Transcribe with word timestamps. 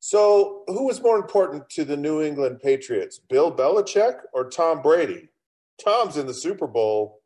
So, 0.00 0.62
who 0.68 0.86
was 0.86 1.02
more 1.02 1.16
important 1.16 1.68
to 1.70 1.84
the 1.84 1.96
New 1.96 2.22
England 2.22 2.60
Patriots, 2.62 3.18
Bill 3.18 3.50
Belichick 3.50 4.20
or 4.32 4.48
Tom 4.48 4.80
Brady? 4.80 5.28
Tom's 5.84 6.16
in 6.16 6.26
the 6.26 6.34
Super 6.34 6.68
Bowl. 6.68 7.20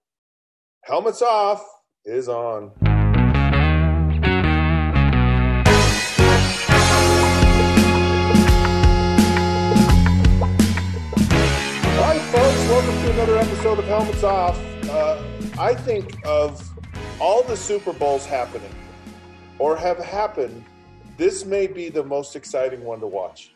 Helmets 0.85 1.21
off 1.21 1.63
is 2.07 2.31
on. 2.31 2.73
Right, 12.01 12.21
folks, 12.33 12.69
welcome 12.69 13.03
to 13.03 13.13
another 13.13 13.37
episode 13.37 13.81
of 13.81 13.85
Helmets 13.85 14.25
Off. 14.25 14.59
Uh, 14.89 15.23
I 15.59 15.75
think 15.75 16.17
of 16.25 16.67
all 17.21 17.43
the 17.43 17.57
Super 17.57 17.93
Bowls 17.93 18.25
happening 18.25 18.75
or 19.59 19.77
have 19.77 19.99
happened, 19.99 20.65
this 21.17 21.45
may 21.45 21.67
be 21.67 21.89
the 21.89 22.05
most 22.05 22.37
exciting 22.37 22.85
one 22.85 23.01
to 23.01 23.07
watch. 23.07 23.53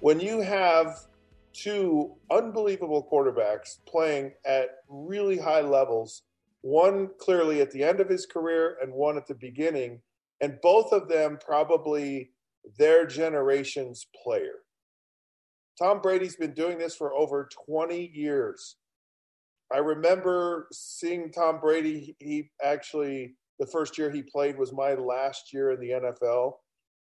When 0.00 0.20
you 0.20 0.40
have 0.40 1.06
two 1.52 2.14
unbelievable 2.30 3.08
quarterbacks 3.10 3.78
playing 3.86 4.32
at 4.44 4.68
really 4.88 5.38
high 5.38 5.62
levels, 5.62 6.22
one 6.60 7.10
clearly 7.18 7.60
at 7.60 7.70
the 7.70 7.82
end 7.82 8.00
of 8.00 8.08
his 8.08 8.26
career 8.26 8.76
and 8.82 8.92
one 8.92 9.16
at 9.16 9.26
the 9.26 9.34
beginning, 9.34 10.00
and 10.40 10.58
both 10.62 10.92
of 10.92 11.08
them 11.08 11.38
probably 11.44 12.30
their 12.78 13.06
generation's 13.06 14.06
player. 14.22 14.60
Tom 15.78 16.00
Brady's 16.00 16.36
been 16.36 16.52
doing 16.52 16.78
this 16.78 16.96
for 16.96 17.14
over 17.14 17.48
20 17.66 18.10
years. 18.14 18.76
I 19.72 19.78
remember 19.78 20.68
seeing 20.72 21.30
Tom 21.30 21.60
Brady. 21.60 22.16
He 22.18 22.50
actually, 22.62 23.36
the 23.58 23.66
first 23.66 23.96
year 23.98 24.10
he 24.10 24.22
played 24.22 24.58
was 24.58 24.72
my 24.72 24.94
last 24.94 25.52
year 25.52 25.72
in 25.72 25.80
the 25.80 25.90
NFL. 25.90 26.54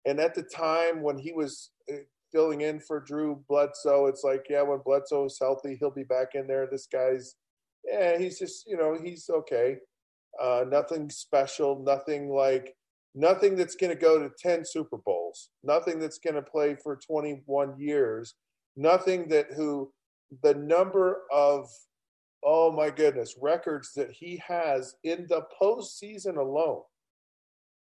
And 0.05 0.19
at 0.19 0.35
the 0.35 0.43
time 0.43 1.01
when 1.01 1.17
he 1.17 1.31
was 1.31 1.71
uh, 1.91 1.97
filling 2.31 2.61
in 2.61 2.79
for 2.79 2.99
Drew 2.99 3.43
Bledsoe, 3.47 4.07
it's 4.07 4.23
like, 4.23 4.45
yeah, 4.49 4.61
when 4.61 4.79
Bledsoe's 4.85 5.37
healthy, 5.39 5.77
he'll 5.79 5.91
be 5.91 6.03
back 6.03 6.29
in 6.35 6.47
there. 6.47 6.67
This 6.71 6.87
guy's, 6.91 7.35
yeah, 7.83 8.17
he's 8.17 8.39
just, 8.39 8.67
you 8.67 8.77
know, 8.77 8.97
he's 9.01 9.29
okay. 9.29 9.77
Uh, 10.41 10.65
nothing 10.67 11.09
special, 11.09 11.81
nothing 11.83 12.29
like, 12.29 12.75
nothing 13.15 13.55
that's 13.55 13.75
going 13.75 13.91
to 13.91 13.99
go 13.99 14.19
to 14.19 14.29
10 14.39 14.63
Super 14.65 14.97
Bowls, 14.97 15.49
nothing 15.63 15.99
that's 15.99 16.19
going 16.19 16.35
to 16.35 16.41
play 16.41 16.75
for 16.83 16.97
21 16.97 17.79
years 17.79 18.35
nothing 18.75 19.27
that 19.29 19.47
who 19.55 19.91
the 20.43 20.53
number 20.53 21.21
of 21.31 21.69
oh 22.45 22.71
my 22.71 22.91
goodness 22.91 23.35
records 23.41 23.91
that 23.93 24.11
he 24.11 24.41
has 24.47 24.95
in 25.03 25.25
the 25.27 25.41
postseason 25.59 26.37
alone 26.37 26.81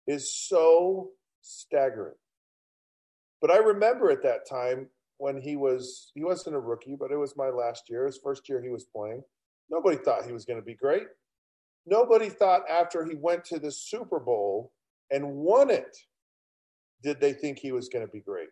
is 0.07 0.33
so 0.33 1.11
staggering. 1.43 2.15
But 3.41 3.51
I 3.51 3.59
remember 3.59 4.11
at 4.11 4.23
that 4.23 4.49
time 4.49 4.89
when 5.19 5.41
he 5.41 5.57
was 5.57 6.13
he 6.15 6.23
wasn't 6.23 6.57
a 6.57 6.61
rookie, 6.61 6.97
but 6.99 7.11
it 7.11 7.17
was 7.17 7.37
my 7.37 7.49
last 7.49 7.91
year, 7.91 8.07
his 8.07 8.19
first 8.23 8.49
year 8.49 8.63
he 8.63 8.71
was 8.71 8.85
playing. 8.85 9.23
Nobody 9.69 9.97
thought 9.97 10.25
he 10.25 10.33
was 10.33 10.45
going 10.45 10.61
to 10.61 10.65
be 10.65 10.75
great. 10.75 11.09
Nobody 11.85 12.29
thought 12.29 12.63
after 12.71 13.05
he 13.05 13.17
went 13.17 13.45
to 13.47 13.59
the 13.59 13.71
Super 13.71 14.21
Bowl 14.21 14.73
and 15.11 15.35
won 15.35 15.71
it, 15.71 15.97
did 17.03 17.21
they 17.21 17.33
think 17.33 17.59
he 17.59 17.73
was 17.73 17.89
going 17.89 18.07
to 18.07 18.13
be 18.13 18.21
great 18.21 18.49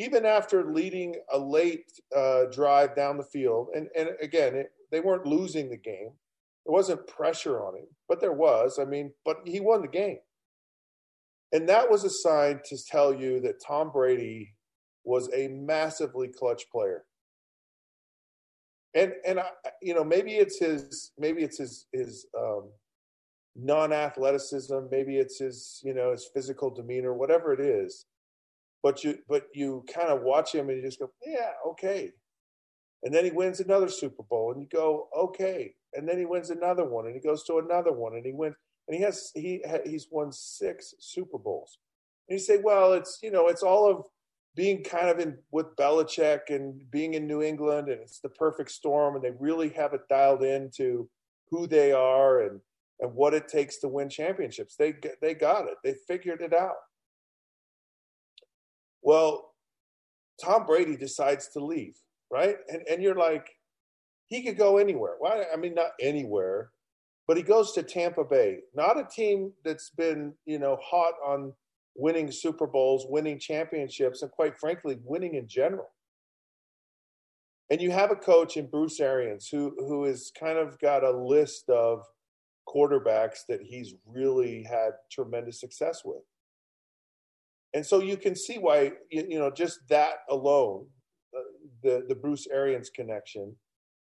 even 0.00 0.24
after 0.24 0.72
leading 0.72 1.14
a 1.30 1.38
late 1.38 1.92
uh, 2.16 2.44
drive 2.50 2.96
down 2.96 3.18
the 3.18 3.22
field, 3.22 3.68
and, 3.74 3.86
and 3.94 4.08
again, 4.22 4.54
it, 4.54 4.72
they 4.90 5.00
weren't 5.00 5.26
losing 5.26 5.68
the 5.68 5.76
game. 5.76 6.12
There 6.64 6.72
wasn't 6.72 7.06
pressure 7.06 7.62
on 7.62 7.76
him, 7.76 7.86
but 8.08 8.18
there 8.18 8.32
was. 8.32 8.78
I 8.80 8.86
mean, 8.86 9.12
but 9.26 9.40
he 9.44 9.60
won 9.60 9.82
the 9.82 9.88
game. 9.88 10.20
And 11.52 11.68
that 11.68 11.90
was 11.90 12.04
a 12.04 12.10
sign 12.10 12.60
to 12.64 12.78
tell 12.82 13.14
you 13.14 13.40
that 13.40 13.62
Tom 13.66 13.90
Brady 13.92 14.54
was 15.04 15.28
a 15.34 15.48
massively 15.48 16.28
clutch 16.28 16.64
player. 16.72 17.04
And 18.94 19.12
and 19.26 19.38
I, 19.38 19.48
you 19.82 19.94
know 19.94 20.02
maybe 20.02 20.32
it's 20.32 20.58
his 20.58 21.12
maybe 21.18 21.42
it's 21.42 21.58
his 21.58 21.86
his 21.92 22.26
um, 22.36 22.70
non 23.54 23.92
athleticism 23.92 24.74
maybe 24.90 25.18
it's 25.18 25.38
his 25.38 25.80
you 25.84 25.94
know 25.94 26.10
his 26.10 26.28
physical 26.34 26.70
demeanor 26.70 27.14
whatever 27.14 27.52
it 27.52 27.60
is 27.60 28.06
but 28.82 29.04
you 29.04 29.18
but 29.28 29.44
you 29.54 29.84
kind 29.92 30.08
of 30.08 30.22
watch 30.22 30.54
him 30.54 30.68
and 30.68 30.78
you 30.78 30.82
just 30.82 30.98
go, 30.98 31.10
yeah, 31.24 31.52
okay. 31.68 32.12
And 33.02 33.14
then 33.14 33.24
he 33.24 33.30
wins 33.30 33.60
another 33.60 33.88
Super 33.88 34.22
Bowl, 34.22 34.52
and 34.52 34.60
you 34.60 34.68
go, 34.70 35.08
okay. 35.16 35.74
And 35.94 36.08
then 36.08 36.18
he 36.18 36.26
wins 36.26 36.50
another 36.50 36.84
one, 36.84 37.06
and 37.06 37.14
he 37.14 37.20
goes 37.20 37.44
to 37.44 37.58
another 37.58 37.92
one, 37.92 38.14
and 38.14 38.24
he 38.24 38.32
wins, 38.32 38.54
and 38.88 38.96
he 38.96 39.02
has 39.02 39.30
he 39.34 39.62
he's 39.84 40.08
won 40.10 40.32
six 40.32 40.94
Super 41.00 41.38
Bowls. 41.38 41.78
And 42.28 42.38
you 42.38 42.44
say, 42.44 42.58
well, 42.62 42.92
it's 42.92 43.18
you 43.22 43.30
know, 43.30 43.48
it's 43.48 43.62
all 43.62 43.90
of 43.90 44.04
being 44.54 44.82
kind 44.82 45.08
of 45.08 45.18
in 45.18 45.38
with 45.50 45.76
Belichick 45.76 46.40
and 46.48 46.90
being 46.90 47.14
in 47.14 47.26
New 47.26 47.42
England, 47.42 47.88
and 47.88 48.00
it's 48.00 48.20
the 48.20 48.28
perfect 48.28 48.70
storm, 48.70 49.14
and 49.14 49.24
they 49.24 49.32
really 49.38 49.70
have 49.70 49.94
it 49.94 50.08
dialed 50.08 50.42
into 50.42 51.08
who 51.50 51.66
they 51.66 51.92
are 51.92 52.42
and 52.42 52.60
and 53.00 53.14
what 53.14 53.32
it 53.32 53.48
takes 53.48 53.78
to 53.78 53.88
win 53.88 54.10
championships. 54.10 54.76
They 54.76 54.94
they 55.22 55.34
got 55.34 55.66
it. 55.66 55.76
They 55.82 55.94
figured 56.06 56.42
it 56.42 56.52
out. 56.52 56.76
Well, 59.02 59.54
Tom 60.42 60.66
Brady 60.66 60.96
decides 60.96 61.48
to 61.48 61.64
leave, 61.64 61.96
right? 62.30 62.56
And 62.68 62.82
and 62.88 63.02
you're 63.02 63.14
like, 63.14 63.48
he 64.28 64.42
could 64.42 64.56
go 64.58 64.78
anywhere. 64.78 65.16
Why? 65.18 65.44
I 65.52 65.56
mean, 65.56 65.74
not 65.74 65.92
anywhere, 66.00 66.70
but 67.26 67.36
he 67.36 67.42
goes 67.42 67.72
to 67.72 67.82
Tampa 67.82 68.24
Bay, 68.24 68.58
not 68.74 68.98
a 68.98 69.04
team 69.04 69.52
that's 69.64 69.90
been 69.90 70.34
you 70.46 70.58
know 70.58 70.78
hot 70.82 71.14
on 71.24 71.52
winning 71.96 72.30
Super 72.30 72.66
Bowls, 72.66 73.06
winning 73.08 73.38
championships, 73.38 74.22
and 74.22 74.30
quite 74.30 74.58
frankly, 74.58 74.98
winning 75.04 75.34
in 75.34 75.46
general. 75.48 75.90
And 77.70 77.80
you 77.80 77.90
have 77.92 78.10
a 78.10 78.16
coach 78.16 78.56
in 78.56 78.66
Bruce 78.66 79.00
Arians 79.00 79.48
who 79.48 79.74
who 79.78 80.04
has 80.04 80.32
kind 80.38 80.58
of 80.58 80.78
got 80.80 81.04
a 81.04 81.10
list 81.10 81.68
of 81.68 82.04
quarterbacks 82.68 83.40
that 83.48 83.60
he's 83.62 83.94
really 84.06 84.64
had 84.68 84.90
tremendous 85.10 85.60
success 85.60 86.02
with. 86.04 86.22
And 87.72 87.86
so 87.86 88.00
you 88.00 88.16
can 88.16 88.34
see 88.34 88.58
why, 88.58 88.92
you 89.10 89.38
know, 89.38 89.50
just 89.50 89.80
that 89.88 90.18
alone, 90.28 90.86
uh, 91.36 91.40
the, 91.82 92.04
the 92.08 92.14
Bruce 92.14 92.46
Arians 92.52 92.90
connection, 92.90 93.54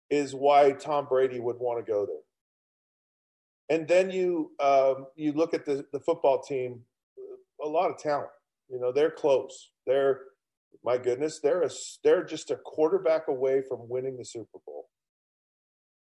is 0.09 0.35
why 0.35 0.71
Tom 0.71 1.07
Brady 1.07 1.39
would 1.39 1.57
want 1.57 1.83
to 1.83 1.91
go 1.91 2.05
there. 2.05 3.77
And 3.77 3.87
then 3.87 4.11
you 4.11 4.51
um, 4.59 5.07
you 5.15 5.31
look 5.31 5.53
at 5.53 5.65
the, 5.65 5.85
the 5.91 5.99
football 5.99 6.41
team, 6.41 6.81
a 7.63 7.67
lot 7.67 7.89
of 7.89 7.97
talent. 7.97 8.29
You 8.69 8.79
know, 8.79 8.91
they're 8.91 9.09
close. 9.09 9.71
They're 9.87 10.21
my 10.83 10.97
goodness, 10.99 11.39
they're 11.39 11.63
a, 11.63 11.69
they're 12.03 12.23
just 12.23 12.51
a 12.51 12.57
quarterback 12.57 13.27
away 13.27 13.63
from 13.67 13.89
winning 13.89 14.17
the 14.17 14.23
Super 14.23 14.59
Bowl. 14.65 14.87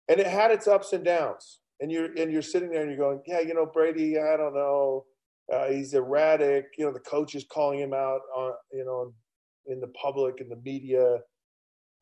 And 0.08 0.19
it 0.19 0.26
had 0.26 0.50
its 0.50 0.66
ups 0.66 0.92
and 0.92 1.04
downs. 1.04 1.60
And 1.80 1.90
you're 1.90 2.12
and 2.16 2.32
you're 2.32 2.42
sitting 2.42 2.70
there 2.70 2.82
and 2.82 2.90
you're 2.90 2.98
going, 2.98 3.22
yeah, 3.26 3.40
you 3.40 3.54
know, 3.54 3.66
Brady, 3.66 4.19
I 4.19 4.36
don't 4.36 4.54
know. 4.54 5.04
Uh, 5.50 5.69
he's 5.69 5.94
erratic. 5.94 6.66
You 6.76 6.86
know, 6.86 6.92
the 6.92 7.00
coach 7.00 7.34
is 7.34 7.44
calling 7.50 7.78
him 7.78 7.94
out 7.94 8.20
on, 8.36 8.53
you 8.72 8.84
know, 8.84 9.12
in 9.66 9.80
the 9.80 9.88
public 9.88 10.41
and 10.41 10.50
the 10.50 10.60
media. 10.64 11.19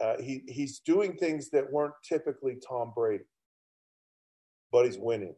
Uh, 0.03 0.15
he 0.19 0.43
he's 0.47 0.81
doing 0.81 1.17
things 1.17 1.51
that 1.51 1.71
weren't 1.71 1.95
typically 2.07 2.57
Tom 2.67 2.93
Brady, 2.95 3.25
but 4.73 4.87
he's 4.87 4.99
winning. 4.99 5.35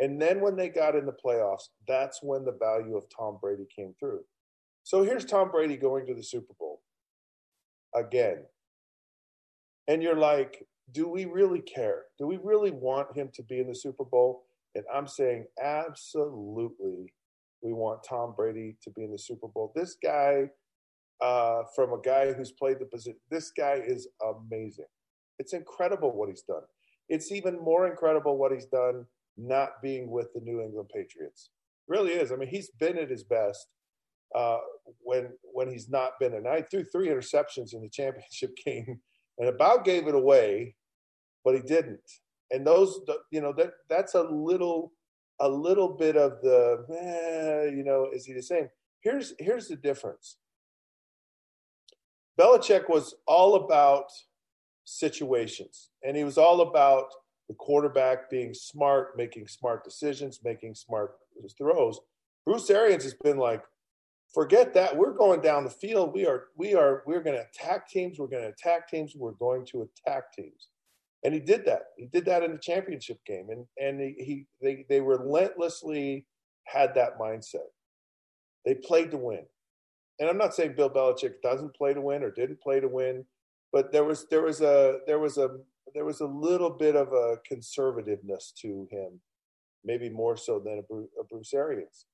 And 0.00 0.20
then 0.20 0.40
when 0.40 0.56
they 0.56 0.68
got 0.68 0.94
in 0.94 1.06
the 1.06 1.12
playoffs, 1.24 1.64
that's 1.86 2.20
when 2.22 2.44
the 2.44 2.56
value 2.58 2.96
of 2.96 3.04
Tom 3.14 3.38
Brady 3.40 3.66
came 3.74 3.94
through. 3.98 4.20
So 4.84 5.02
here's 5.02 5.24
Tom 5.24 5.50
Brady 5.50 5.76
going 5.76 6.06
to 6.06 6.14
the 6.14 6.22
Super 6.22 6.54
Bowl 6.58 6.80
again. 7.94 8.44
And 9.88 10.02
you're 10.02 10.16
like, 10.16 10.64
do 10.92 11.08
we 11.08 11.24
really 11.24 11.60
care? 11.60 12.04
Do 12.18 12.26
we 12.26 12.38
really 12.42 12.70
want 12.70 13.16
him 13.16 13.30
to 13.34 13.42
be 13.42 13.58
in 13.58 13.66
the 13.66 13.74
Super 13.74 14.04
Bowl? 14.04 14.44
And 14.74 14.84
I'm 14.94 15.08
saying, 15.08 15.46
absolutely 15.60 17.12
we 17.62 17.72
want 17.72 18.04
Tom 18.08 18.34
Brady 18.36 18.76
to 18.82 18.90
be 18.90 19.04
in 19.04 19.12
the 19.12 19.18
Super 19.18 19.48
Bowl. 19.48 19.72
This 19.74 19.96
guy, 20.02 20.50
uh, 21.20 21.62
from 21.74 21.92
a 21.92 22.00
guy 22.00 22.32
who's 22.32 22.52
played 22.52 22.78
the 22.78 22.86
position, 22.86 23.18
this 23.30 23.50
guy 23.50 23.82
is 23.84 24.08
amazing. 24.22 24.86
It's 25.38 25.52
incredible 25.52 26.16
what 26.16 26.28
he's 26.28 26.42
done. 26.42 26.62
It's 27.08 27.32
even 27.32 27.58
more 27.58 27.88
incredible 27.88 28.36
what 28.36 28.52
he's 28.52 28.66
done 28.66 29.06
not 29.36 29.82
being 29.82 30.10
with 30.10 30.32
the 30.34 30.40
New 30.40 30.60
England 30.60 30.90
Patriots. 30.94 31.50
really 31.86 32.12
is. 32.12 32.32
I 32.32 32.36
mean, 32.36 32.48
he's 32.48 32.70
been 32.78 32.98
at 32.98 33.10
his 33.10 33.24
best 33.24 33.66
uh, 34.34 34.58
when 35.00 35.30
when 35.52 35.70
he's 35.70 35.88
not 35.88 36.12
been. 36.20 36.34
And 36.34 36.46
I 36.46 36.62
threw 36.62 36.84
three 36.84 37.08
interceptions 37.08 37.72
in 37.72 37.82
the 37.82 37.88
championship 37.88 38.50
game, 38.64 39.00
and 39.38 39.48
about 39.48 39.84
gave 39.84 40.06
it 40.06 40.14
away, 40.14 40.74
but 41.44 41.54
he 41.54 41.62
didn't. 41.62 42.00
And 42.50 42.66
those, 42.66 43.00
you 43.30 43.40
know, 43.40 43.52
that 43.56 43.72
that's 43.88 44.14
a 44.14 44.22
little 44.22 44.92
a 45.40 45.48
little 45.48 45.88
bit 45.88 46.16
of 46.16 46.40
the, 46.42 46.84
eh, 46.90 47.70
you 47.74 47.84
know, 47.84 48.08
is 48.12 48.26
he 48.26 48.32
the 48.32 48.42
same? 48.42 48.68
Here's 49.00 49.34
here's 49.38 49.68
the 49.68 49.76
difference. 49.76 50.38
Belichick 52.38 52.88
was 52.88 53.14
all 53.26 53.56
about 53.56 54.10
situations, 54.84 55.90
and 56.04 56.16
he 56.16 56.24
was 56.24 56.38
all 56.38 56.60
about 56.62 57.06
the 57.48 57.54
quarterback 57.54 58.30
being 58.30 58.52
smart, 58.52 59.16
making 59.16 59.48
smart 59.48 59.84
decisions, 59.84 60.40
making 60.44 60.74
smart 60.74 61.12
throws. 61.56 62.00
Bruce 62.44 62.70
Arians 62.70 63.04
has 63.04 63.14
been 63.14 63.38
like, 63.38 63.62
forget 64.32 64.74
that. 64.74 64.96
We're 64.96 65.12
going 65.12 65.40
down 65.40 65.64
the 65.64 65.70
field. 65.70 66.14
We 66.14 66.26
are 66.26 66.44
we 66.56 66.74
are 66.74 67.02
we're 67.06 67.22
going 67.22 67.36
to 67.36 67.46
attack 67.46 67.88
teams. 67.88 68.18
We're 68.18 68.26
going 68.26 68.42
to 68.42 68.50
attack 68.50 68.88
teams. 68.88 69.14
We're 69.16 69.32
going 69.32 69.64
to 69.66 69.82
attack 69.82 70.32
teams. 70.32 70.68
And 71.24 71.34
he 71.34 71.40
did 71.40 71.64
that. 71.66 71.82
He 71.96 72.06
did 72.06 72.24
that 72.26 72.42
in 72.42 72.52
the 72.52 72.58
championship 72.58 73.18
game, 73.26 73.48
and 73.50 73.66
and 73.76 74.00
he, 74.00 74.24
he 74.24 74.46
they 74.62 74.84
they 74.88 75.00
relentlessly 75.00 76.26
had 76.64 76.94
that 76.94 77.18
mindset. 77.18 77.66
They 78.64 78.74
played 78.74 79.10
to 79.10 79.16
win. 79.16 79.44
And 80.20 80.28
I'm 80.28 80.38
not 80.38 80.54
saying 80.54 80.74
Bill 80.76 80.90
Belichick 80.90 81.40
doesn't 81.42 81.74
play 81.74 81.94
to 81.94 82.00
win 82.00 82.22
or 82.22 82.30
didn't 82.30 82.60
play 82.60 82.80
to 82.80 82.88
win, 82.88 83.24
but 83.72 83.92
there 83.92 84.04
was 84.04 84.26
there 84.30 84.42
was 84.42 84.60
a 84.60 84.98
there 85.06 85.18
was 85.18 85.38
a 85.38 85.48
there 85.94 86.04
was 86.04 86.20
a 86.20 86.26
little 86.26 86.70
bit 86.70 86.96
of 86.96 87.12
a 87.12 87.38
conservativeness 87.50 88.52
to 88.60 88.86
him, 88.90 89.20
maybe 89.84 90.08
more 90.08 90.36
so 90.36 90.58
than 90.58 90.78
a 90.78 90.82
Bruce, 90.82 91.08
a 91.20 91.24
Bruce 91.24 91.54
Arians. 91.54 92.06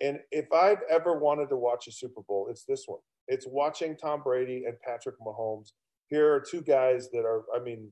And 0.00 0.20
if 0.30 0.52
I've 0.52 0.82
ever 0.88 1.18
wanted 1.18 1.48
to 1.50 1.56
watch 1.56 1.88
a 1.88 1.92
Super 1.92 2.22
Bowl, 2.22 2.48
it's 2.50 2.64
this 2.64 2.84
one. 2.86 3.00
It's 3.26 3.46
watching 3.46 3.96
Tom 3.96 4.22
Brady 4.22 4.64
and 4.66 4.80
Patrick 4.80 5.16
Mahomes. 5.20 5.72
Here 6.08 6.32
are 6.32 6.40
two 6.40 6.62
guys 6.62 7.10
that 7.10 7.24
are, 7.24 7.42
I 7.54 7.60
mean, 7.62 7.90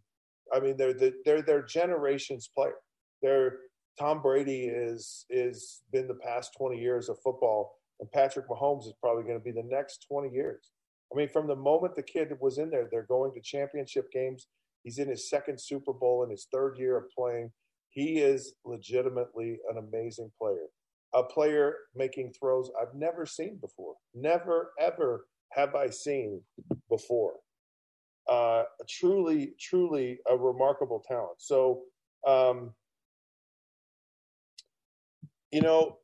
I 0.54 0.60
mean, 0.60 0.76
they're 0.76 0.94
the, 0.94 1.12
they're 1.24 1.42
their 1.42 1.62
generation's 1.62 2.48
player. 2.54 2.76
They're 3.22 3.58
Tom 3.98 4.20
Brady 4.20 4.66
is 4.66 5.24
is 5.30 5.82
been 5.92 6.06
the 6.06 6.14
past 6.14 6.52
20 6.56 6.78
years 6.78 7.08
of 7.08 7.18
football, 7.22 7.78
and 8.00 8.10
Patrick 8.10 8.48
Mahomes 8.48 8.86
is 8.86 8.94
probably 9.00 9.24
going 9.24 9.38
to 9.38 9.44
be 9.44 9.52
the 9.52 9.62
next 9.62 10.06
20 10.10 10.34
years. 10.34 10.72
I 11.12 11.16
mean, 11.16 11.28
from 11.28 11.46
the 11.46 11.56
moment 11.56 11.94
the 11.94 12.02
kid 12.02 12.32
was 12.40 12.58
in 12.58 12.70
there, 12.70 12.88
they're 12.90 13.06
going 13.08 13.32
to 13.34 13.40
championship 13.40 14.10
games. 14.12 14.48
He's 14.82 14.98
in 14.98 15.08
his 15.08 15.30
second 15.30 15.60
Super 15.60 15.92
Bowl 15.92 16.24
in 16.24 16.30
his 16.30 16.46
third 16.52 16.76
year 16.78 16.96
of 16.96 17.10
playing. 17.16 17.50
He 17.90 18.18
is 18.18 18.54
legitimately 18.64 19.58
an 19.70 19.78
amazing 19.78 20.30
player. 20.38 20.66
A 21.14 21.22
player 21.22 21.76
making 21.94 22.34
throws 22.38 22.70
I've 22.80 22.94
never 22.94 23.24
seen 23.24 23.56
before. 23.60 23.94
Never, 24.14 24.72
ever 24.78 25.26
have 25.52 25.74
I 25.74 25.88
seen 25.88 26.42
before. 26.90 27.34
Uh, 28.28 28.64
truly, 28.88 29.54
truly 29.60 30.18
a 30.28 30.36
remarkable 30.36 31.02
talent. 31.06 31.36
So, 31.38 31.82
um, 32.26 32.72
you 35.52 35.60
know, 35.60 35.98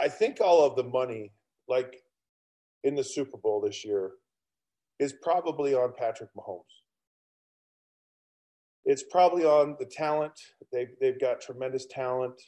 I 0.00 0.08
think 0.08 0.40
all 0.40 0.64
of 0.64 0.76
the 0.76 0.84
money, 0.84 1.32
like 1.68 2.02
in 2.84 2.94
the 2.94 3.04
Super 3.04 3.36
Bowl 3.36 3.60
this 3.60 3.84
year, 3.84 4.12
is 4.98 5.12
probably 5.22 5.74
on 5.74 5.92
Patrick 5.98 6.30
Mahomes. 6.36 6.62
It's 8.84 9.04
probably 9.10 9.44
on 9.44 9.76
the 9.78 9.86
talent. 9.86 10.32
They've 10.72 10.90
they've 11.00 11.20
got 11.20 11.40
tremendous 11.40 11.86
talent. 11.86 12.40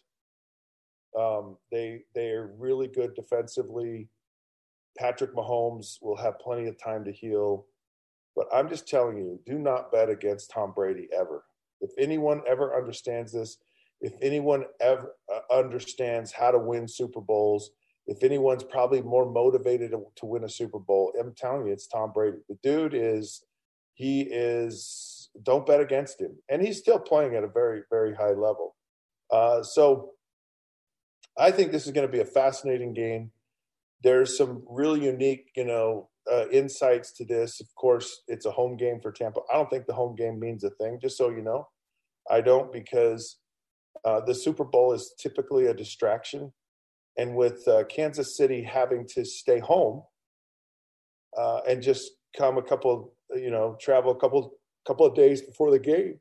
Um, 1.19 1.59
they 1.71 2.03
they 2.15 2.31
are 2.31 2.53
really 2.59 2.89
good 2.89 3.15
defensively. 3.15 4.09
Patrick 4.99 5.35
Mahomes 5.35 5.99
will 6.03 6.17
have 6.17 6.39
plenty 6.39 6.67
of 6.67 6.83
time 6.83 7.05
to 7.05 7.13
heal. 7.13 7.67
But 8.37 8.47
I'm 8.53 8.69
just 8.69 8.89
telling 8.89 9.17
you, 9.17 9.41
do 9.47 9.59
not 9.59 9.93
bet 9.93 10.09
against 10.09 10.51
Tom 10.51 10.73
Brady 10.75 11.09
ever. 11.17 11.45
If 11.81 11.91
anyone 11.99 12.43
ever 12.49 12.77
understands 12.77 13.33
this, 13.33 13.59
if 14.01 14.13
anyone 14.21 14.65
ever 14.81 15.15
uh, 15.33 15.55
understands 15.57 16.33
how 16.33 16.51
to 16.51 16.59
win 16.59 16.89
Super 16.89 17.21
Bowls, 17.21 17.71
if 18.07 18.23
anyone's 18.23 18.65
probably 18.65 19.01
more 19.01 19.31
motivated 19.31 19.93
to, 19.93 20.05
to, 20.17 20.27
win 20.27 20.45
a 20.45 20.49
Super 20.49 20.79
Bowl, 20.79 21.13
I'm 21.19 21.33
telling 21.35 21.67
you, 21.67 21.73
it's 21.73 21.87
Tom 21.87 22.13
Brady. 22.13 22.39
The 22.49 22.59
dude 22.63 22.95
is, 22.95 23.45
he 23.95 24.23
is, 24.23 25.31
don't 25.43 25.67
bet 25.67 25.81
against 25.81 26.21
him. 26.21 26.37
And 26.49 26.61
he's 26.61 26.79
still 26.79 26.99
playing 26.99 27.35
at 27.35 27.45
a 27.45 27.49
very, 27.49 27.83
very 27.89 28.15
high 28.15 28.33
level. 28.33 28.75
Uh, 29.31 29.63
so 29.63 30.11
I 31.39 31.51
think 31.51 31.73
this 31.73 31.87
is 31.87 31.93
going 31.93 32.07
to 32.07 32.13
be 32.13 32.21
a 32.21 32.27
fascinating 32.27 32.93
game. 32.93 33.31
There's 34.03 34.37
some 34.37 34.65
really 34.69 35.05
unique, 35.05 35.51
you 35.57 35.65
know, 35.65 36.11
uh, 36.31 36.49
insights 36.51 37.13
to 37.13 37.25
this. 37.25 37.61
Of 37.61 37.75
course, 37.75 38.23
it's 38.29 38.47
a 38.47 38.51
home 38.51 38.77
game 38.77 39.01
for 39.01 39.13
Tampa. 39.13 39.41
I 39.53 39.57
don't 39.57 39.71
think 39.71 39.87
the 39.87 39.95
home 39.95 40.15
game 40.15 40.39
means 40.39 40.65
a 40.65 40.71
thing, 40.71 40.99
just 41.01 41.17
so 41.17 41.31
you 41.31 41.43
know. 41.43 41.69
I 42.31 42.41
don't 42.41 42.73
because 42.73 43.39
uh, 44.05 44.21
the 44.21 44.35
Super 44.35 44.65
Bowl 44.65 44.93
is 44.93 45.15
typically 45.19 45.67
a 45.67 45.75
distraction 45.75 46.53
and 47.17 47.37
with 47.37 47.67
uh, 47.69 47.85
Kansas 47.85 48.37
City 48.37 48.63
having 48.63 49.07
to 49.15 49.25
stay 49.25 49.59
home 49.59 50.03
uh, 51.37 51.61
and 51.69 51.83
just 51.83 52.13
come 52.37 52.59
a 52.59 52.63
couple, 52.63 53.15
you 53.35 53.51
know, 53.51 53.77
travel 53.81 54.13
a 54.13 54.19
couple 54.19 54.55
couple 54.87 55.07
of 55.07 55.15
days 55.15 55.41
before 55.41 55.71
the 55.71 55.79
game, 55.79 56.21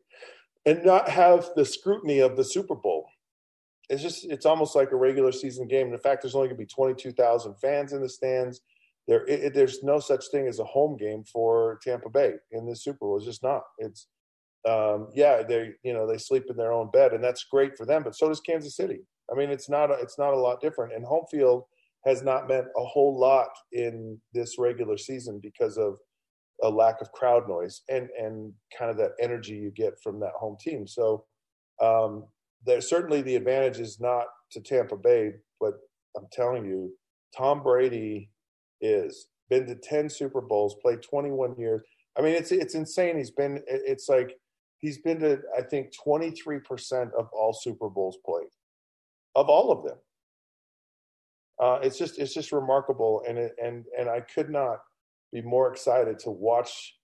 and 0.66 0.86
not 0.86 1.10
have 1.10 1.50
the 1.56 1.66
scrutiny 1.66 2.20
of 2.20 2.38
the 2.38 2.44
Super 2.44 2.76
Bowl. 2.76 3.08
It's 3.90 4.02
just 4.02 4.26
it's 4.26 4.46
almost 4.46 4.76
like 4.76 4.92
a 4.92 4.96
regular 4.96 5.32
season 5.32 5.68
game. 5.68 5.92
in 5.92 6.00
fact, 6.00 6.22
there's 6.22 6.36
only 6.36 6.48
going 6.48 6.58
to 6.58 6.64
be 6.64 6.68
22,000 6.68 7.56
fans 7.56 7.94
in 7.94 8.02
the 8.02 8.10
stands. 8.10 8.62
There, 9.08 9.26
it, 9.28 9.54
there's 9.54 9.84
no 9.84 10.00
such 10.00 10.26
thing 10.32 10.48
as 10.48 10.60
a 10.60 10.66
home 10.66 10.98
game 10.98 11.24
for 11.32 11.80
Tampa 11.84 12.10
Bay 12.10 12.34
in 12.52 12.66
the 12.66 12.76
Super 12.76 13.00
Bowl. 13.02 13.18
It's 13.18 13.26
just 13.26 13.44
not. 13.44 13.64
It's 13.78 14.08
um, 14.68 15.10
yeah, 15.14 15.44
they 15.44 15.72
you 15.84 15.94
know 15.94 16.08
they 16.08 16.18
sleep 16.18 16.46
in 16.50 16.56
their 16.56 16.72
own 16.72 16.90
bed, 16.92 17.14
and 17.14 17.24
that's 17.24 17.46
great 17.46 17.78
for 17.78 17.86
them. 17.86 18.04
But 18.04 18.16
so 18.16 18.30
does 18.30 18.40
Kansas 18.40 18.78
City. 18.78 19.00
I 19.32 19.36
mean, 19.36 19.50
it's 19.50 19.70
not 19.70 19.92
a, 19.92 19.96
it's 19.96 20.18
not 20.18 20.34
a 20.34 20.40
lot 20.40 20.62
different. 20.62 20.94
And 20.94 21.06
home 21.06 21.26
field 21.30 21.64
has 22.06 22.24
not 22.24 22.48
meant 22.48 22.68
a 22.78 22.84
whole 22.84 23.18
lot 23.18 23.50
in 23.72 24.20
this 24.34 24.58
regular 24.58 24.98
season 24.98 25.40
because 25.42 25.78
of 25.78 25.98
a 26.62 26.70
lack 26.70 27.02
of 27.02 27.12
crowd 27.12 27.48
noise 27.48 27.82
and 27.90 28.10
and 28.18 28.54
kind 28.78 28.90
of 28.90 28.98
that 28.98 29.12
energy 29.20 29.54
you 29.54 29.72
get 29.72 29.94
from 30.02 30.20
that 30.22 30.34
home 30.34 30.56
team. 30.60 30.88
So 30.88 31.26
um, 31.82 32.26
there's 32.66 32.90
certainly 32.90 33.22
the 33.22 33.36
advantage 33.36 33.80
is 33.80 34.00
not 34.00 34.28
to 34.52 34.62
Tampa 34.62 34.96
Bay, 34.96 35.34
but 35.60 35.74
I'm 36.18 36.28
telling 36.32 36.66
you, 36.66 36.94
Tom 37.36 37.64
Brady 37.64 38.30
is 38.82 39.28
been 39.50 39.66
to 39.68 39.76
10 39.76 40.10
Super 40.10 40.42
Bowls, 40.42 40.76
played 40.82 41.02
21 41.02 41.56
years. 41.58 41.82
I 42.18 42.22
mean, 42.22 42.34
it's 42.34 42.52
it's 42.52 42.76
insane. 42.76 43.18
He's 43.18 43.32
been 43.32 43.62
it's 43.68 44.08
like 44.08 44.38
he's 44.80 45.00
been 45.00 45.20
to 45.20 45.40
I 45.58 45.62
think 45.62 45.94
23% 46.06 47.14
of 47.18 47.28
all 47.34 47.54
Super 47.54 47.90
Bowls 47.90 48.18
played 48.26 48.50
of 49.36 49.50
all 49.50 49.72
of 49.72 49.84
them. 49.84 49.98
Uh, 51.60 51.80
it's 51.82 51.98
just 51.98 52.20
it's 52.20 52.34
just 52.34 52.52
remarkable, 52.52 53.24
and 53.28 53.38
it, 53.38 53.56
and 53.64 53.86
and 53.98 54.10
I 54.10 54.22
could 54.22 54.50
not 54.50 54.80
be 55.32 55.42
more 55.42 55.72
excited 55.72 56.20
to 56.20 56.32
watch 56.32 56.96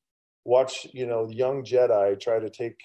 watch 0.45 0.87
you 0.93 1.05
know 1.05 1.29
young 1.29 1.63
Jedi 1.63 2.19
try 2.19 2.39
to 2.39 2.49
take 2.49 2.79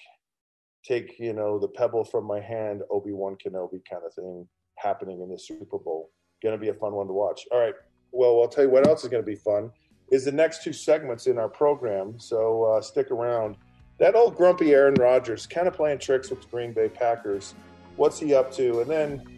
take 0.83 1.15
you 1.19 1.33
know 1.33 1.59
the 1.59 1.67
pebble 1.67 2.05
from 2.05 2.25
my 2.25 2.39
hand, 2.39 2.81
Obi 2.91 3.11
Wan 3.11 3.35
Kenobi 3.43 3.81
kind 3.89 4.03
of 4.05 4.13
thing 4.13 4.47
happening 4.77 5.21
in 5.21 5.29
the 5.29 5.39
Super 5.39 5.77
Bowl. 5.79 6.11
Going 6.43 6.55
to 6.55 6.61
be 6.61 6.69
a 6.69 6.73
fun 6.73 6.93
one 6.93 7.07
to 7.07 7.13
watch. 7.13 7.45
All 7.51 7.59
right. 7.59 7.73
Well, 8.15 8.41
I'll 8.41 8.47
tell 8.47 8.63
you 8.63 8.69
what 8.69 8.87
else 8.87 9.03
is 9.03 9.09
going 9.09 9.21
to 9.21 9.27
be 9.27 9.35
fun 9.35 9.71
is 10.09 10.23
the 10.23 10.31
next 10.31 10.63
two 10.63 10.71
segments 10.71 11.27
in 11.27 11.37
our 11.37 11.49
program. 11.49 12.17
So 12.17 12.63
uh, 12.63 12.81
stick 12.81 13.11
around. 13.11 13.57
That 13.99 14.15
old 14.15 14.35
grumpy 14.35 14.73
Aaron 14.73 14.93
Rodgers 14.95 15.45
kind 15.45 15.67
of 15.67 15.73
playing 15.73 15.99
tricks 15.99 16.29
with 16.29 16.41
the 16.41 16.47
Green 16.47 16.71
Bay 16.71 16.87
Packers. 16.87 17.55
What's 17.97 18.19
he 18.19 18.33
up 18.33 18.53
to? 18.53 18.81
And 18.81 18.89
then 18.89 19.35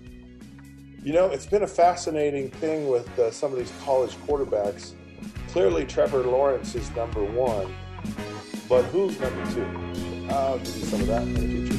you 1.03 1.13
know, 1.13 1.27
it's 1.27 1.46
been 1.46 1.63
a 1.63 1.67
fascinating 1.67 2.50
thing 2.51 2.88
with 2.89 3.07
uh, 3.17 3.31
some 3.31 3.51
of 3.53 3.57
these 3.57 3.72
college 3.84 4.15
quarterbacks. 4.27 4.93
Clearly, 5.50 5.86
Trevor 5.86 6.24
Lawrence 6.24 6.75
is 6.75 6.93
number 6.96 7.24
one, 7.24 7.74
but 8.67 8.84
who's 8.86 9.19
number 9.19 9.51
two? 9.53 9.65
I'll 10.29 10.57
give 10.57 10.75
you 10.75 10.86
some 10.86 11.01
of 11.01 11.07
that 11.07 11.22
in 11.24 11.34
the 11.34 11.39
future. 11.39 11.76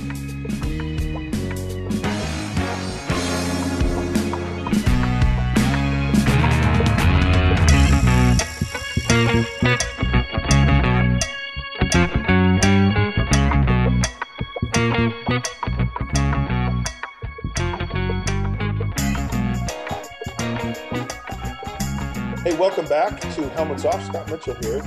To 23.21 23.49
Helmets 23.51 23.85
Off. 23.85 24.05
Scott 24.05 24.31
Mitchell 24.31 24.57
here. 24.63 24.83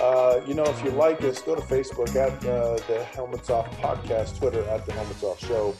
Uh, 0.00 0.40
you 0.46 0.54
know, 0.54 0.64
if 0.64 0.82
you 0.84 0.90
like 0.90 1.22
us, 1.22 1.42
go 1.42 1.54
to 1.54 1.60
Facebook 1.60 2.14
at 2.16 2.32
uh, 2.46 2.76
the 2.86 3.04
Helmets 3.12 3.50
Off 3.50 3.70
podcast, 3.80 4.38
Twitter 4.38 4.62
at 4.68 4.86
the 4.86 4.92
Helmets 4.92 5.22
Off 5.22 5.38
Show. 5.40 5.74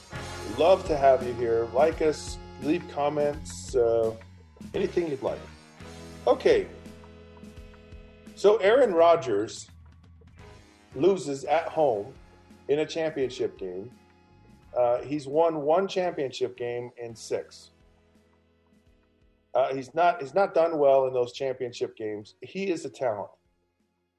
Love 0.58 0.86
to 0.86 0.96
have 0.96 1.26
you 1.26 1.32
here. 1.34 1.68
Like 1.72 2.02
us, 2.02 2.38
leave 2.62 2.86
comments, 2.92 3.74
uh, 3.74 4.14
anything 4.74 5.08
you'd 5.08 5.22
like. 5.22 5.40
Okay. 6.26 6.66
So 8.34 8.56
Aaron 8.56 8.92
Rodgers 8.92 9.68
loses 10.94 11.44
at 11.44 11.68
home 11.68 12.12
in 12.68 12.80
a 12.80 12.86
championship 12.86 13.58
game. 13.58 13.90
Uh, 14.76 14.98
he's 15.02 15.26
won 15.26 15.62
one 15.62 15.88
championship 15.88 16.56
game 16.56 16.90
in 16.96 17.14
six. 17.14 17.70
Uh, 19.54 19.74
he's 19.74 19.94
not 19.94 20.20
he's 20.20 20.34
not 20.34 20.54
done 20.54 20.78
well 20.78 21.06
in 21.06 21.12
those 21.12 21.32
championship 21.32 21.96
games. 21.96 22.36
He 22.40 22.70
is 22.70 22.84
a 22.84 22.90
talent. 22.90 23.30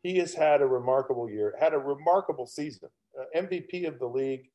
He 0.03 0.17
has 0.17 0.33
had 0.33 0.61
a 0.61 0.67
remarkable 0.67 1.29
year, 1.29 1.55
had 1.59 1.73
a 1.73 1.77
remarkable 1.77 2.47
season, 2.47 2.89
uh, 3.19 3.25
MVP 3.39 3.87
of 3.87 3.99
the 3.99 4.07
league, 4.07 4.49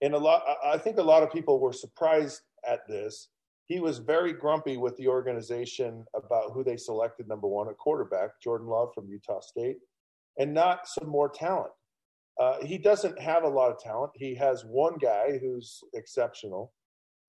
and 0.00 0.14
a 0.14 0.18
lot. 0.18 0.42
I 0.64 0.78
think 0.78 0.98
a 0.98 1.02
lot 1.02 1.22
of 1.22 1.30
people 1.30 1.60
were 1.60 1.72
surprised 1.72 2.42
at 2.66 2.86
this. 2.88 3.28
he 3.66 3.78
was 3.78 3.98
very 3.98 4.32
grumpy 4.32 4.76
with 4.76 4.96
the 4.96 5.06
organization 5.06 6.04
about 6.14 6.50
who 6.52 6.64
they 6.64 6.76
selected 6.76 7.28
number 7.28 7.46
one, 7.46 7.68
a 7.68 7.74
quarterback, 7.74 8.30
Jordan 8.42 8.66
Love 8.66 8.88
from 8.94 9.08
Utah 9.08 9.40
State, 9.40 9.76
and 10.38 10.52
not 10.52 10.88
some 10.88 11.08
more 11.08 11.28
talent. 11.28 11.70
Uh, 12.40 12.56
he 12.64 12.78
doesn't 12.78 13.20
have 13.20 13.44
a 13.44 13.48
lot 13.48 13.70
of 13.70 13.78
talent. 13.78 14.10
He 14.14 14.34
has 14.34 14.64
one 14.64 14.96
guy 14.98 15.38
who's 15.40 15.84
exceptional. 15.94 16.72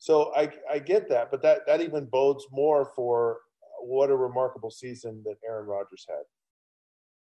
So 0.02 0.34
I, 0.36 0.50
I 0.68 0.80
get 0.80 1.08
that, 1.10 1.30
but 1.30 1.44
that, 1.44 1.60
that 1.68 1.80
even 1.80 2.06
bodes 2.06 2.48
more 2.52 2.92
for 2.96 3.38
what 3.82 4.10
a 4.10 4.16
remarkable 4.16 4.72
season 4.72 5.22
that 5.26 5.36
Aaron 5.48 5.68
Rodgers 5.68 6.08
had. 6.10 6.24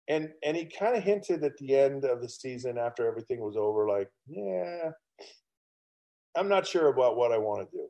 And 0.07 0.31
and 0.45 0.57
he 0.57 0.66
kind 0.66 0.97
of 0.97 1.02
hinted 1.02 1.42
at 1.42 1.57
the 1.57 1.76
end 1.76 2.04
of 2.04 2.23
the 2.23 2.28
season 2.28 2.78
after 2.78 3.04
everything 3.04 3.40
was 3.40 3.57
over, 3.57 3.88
like, 3.88 4.09
yeah, 4.28 4.90
I'm 6.37 6.49
not 6.49 6.64
sure 6.64 6.87
about 6.87 7.16
what 7.16 7.33
I 7.33 7.38
want 7.38 7.69
to 7.69 7.76
do. 7.76 7.88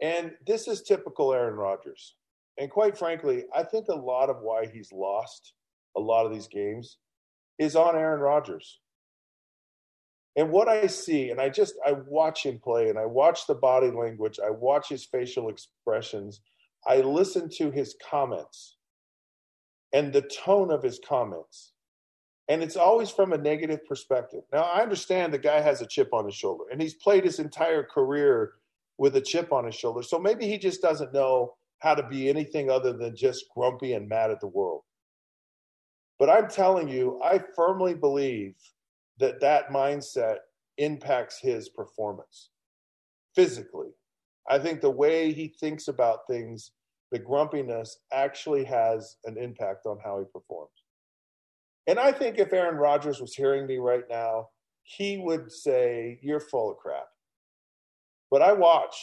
And 0.00 0.32
this 0.46 0.68
is 0.68 0.82
typical 0.82 1.34
Aaron 1.34 1.56
Rodgers. 1.56 2.16
And 2.56 2.70
quite 2.70 2.96
frankly, 2.96 3.44
I 3.54 3.62
think 3.62 3.88
a 3.88 3.94
lot 3.94 4.30
of 4.30 4.38
why 4.40 4.64
he's 4.72 4.90
lost 4.90 5.52
a 5.98 6.00
lot 6.00 6.24
of 6.24 6.32
these 6.32 6.48
games 6.48 6.96
is 7.58 7.76
on 7.76 7.94
Aaron 7.94 8.20
Rodgers. 8.20 8.80
And 10.36 10.50
what 10.50 10.68
I 10.68 10.86
see, 10.86 11.30
and 11.30 11.40
I 11.40 11.48
just 11.48 11.74
I 11.84 11.92
watch 11.92 12.44
him 12.44 12.58
play 12.58 12.90
and 12.90 12.98
I 12.98 13.06
watch 13.06 13.46
the 13.46 13.54
body 13.54 13.90
language, 13.90 14.38
I 14.44 14.50
watch 14.50 14.88
his 14.90 15.04
facial 15.04 15.48
expressions, 15.48 16.40
I 16.86 16.98
listen 16.98 17.48
to 17.56 17.70
his 17.70 17.96
comments 18.08 18.76
and 19.92 20.12
the 20.12 20.22
tone 20.22 20.70
of 20.70 20.82
his 20.82 21.00
comments. 21.06 21.72
And 22.48 22.62
it's 22.62 22.76
always 22.76 23.10
from 23.10 23.32
a 23.32 23.38
negative 23.38 23.84
perspective. 23.86 24.42
Now, 24.52 24.62
I 24.62 24.82
understand 24.82 25.32
the 25.32 25.38
guy 25.38 25.60
has 25.60 25.80
a 25.80 25.86
chip 25.86 26.10
on 26.12 26.26
his 26.26 26.34
shoulder 26.34 26.64
and 26.70 26.80
he's 26.80 26.94
played 26.94 27.24
his 27.24 27.40
entire 27.40 27.82
career 27.82 28.52
with 28.98 29.16
a 29.16 29.20
chip 29.20 29.52
on 29.52 29.64
his 29.64 29.74
shoulder. 29.74 30.02
So 30.02 30.18
maybe 30.18 30.46
he 30.46 30.58
just 30.58 30.82
doesn't 30.82 31.12
know 31.12 31.54
how 31.78 31.94
to 31.94 32.06
be 32.06 32.28
anything 32.28 32.70
other 32.70 32.92
than 32.92 33.16
just 33.16 33.46
grumpy 33.54 33.94
and 33.94 34.08
mad 34.08 34.30
at 34.30 34.40
the 34.40 34.46
world. 34.46 34.82
But 36.18 36.30
I'm 36.30 36.48
telling 36.48 36.88
you, 36.88 37.20
I 37.22 37.40
firmly 37.54 37.94
believe 37.94 38.54
that 39.18 39.40
that 39.40 39.70
mindset 39.70 40.38
impacts 40.78 41.38
his 41.40 41.68
performance 41.68 42.50
physically. 43.34 43.90
I 44.48 44.58
think 44.58 44.80
the 44.80 44.90
way 44.90 45.32
he 45.32 45.48
thinks 45.48 45.88
about 45.88 46.26
things, 46.28 46.72
the 47.10 47.18
grumpiness 47.18 47.98
actually 48.12 48.64
has 48.64 49.16
an 49.24 49.36
impact 49.38 49.86
on 49.86 49.98
how 50.04 50.18
he 50.18 50.24
performs. 50.32 50.70
And 51.86 51.98
I 51.98 52.12
think 52.12 52.38
if 52.38 52.52
Aaron 52.52 52.76
Rodgers 52.76 53.20
was 53.20 53.34
hearing 53.34 53.66
me 53.66 53.78
right 53.78 54.04
now, 54.10 54.48
he 54.82 55.18
would 55.18 55.50
say, 55.50 56.18
You're 56.22 56.40
full 56.40 56.70
of 56.70 56.78
crap. 56.78 57.06
But 58.30 58.42
I 58.42 58.52
watch, 58.52 58.96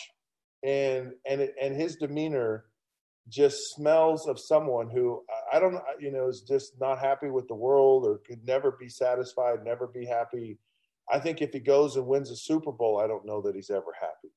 and 0.63 1.13
and 1.27 1.49
and 1.61 1.75
his 1.75 1.95
demeanor 1.95 2.65
just 3.29 3.73
smells 3.73 4.27
of 4.27 4.39
someone 4.39 4.89
who 4.89 5.23
I 5.51 5.59
don't 5.59 5.79
you 5.99 6.11
know 6.11 6.27
is 6.27 6.41
just 6.41 6.79
not 6.79 6.99
happy 6.99 7.29
with 7.29 7.47
the 7.47 7.55
world 7.55 8.05
or 8.05 8.19
could 8.27 8.45
never 8.45 8.71
be 8.71 8.89
satisfied, 8.89 9.63
never 9.63 9.87
be 9.87 10.05
happy. 10.05 10.57
I 11.11 11.19
think 11.19 11.41
if 11.41 11.51
he 11.51 11.59
goes 11.59 11.95
and 11.95 12.07
wins 12.07 12.31
a 12.31 12.35
Super 12.35 12.71
Bowl, 12.71 12.99
I 12.99 13.07
don't 13.07 13.25
know 13.25 13.41
that 13.41 13.55
he's 13.55 13.69
ever 13.69 13.93
happy, 13.99 14.33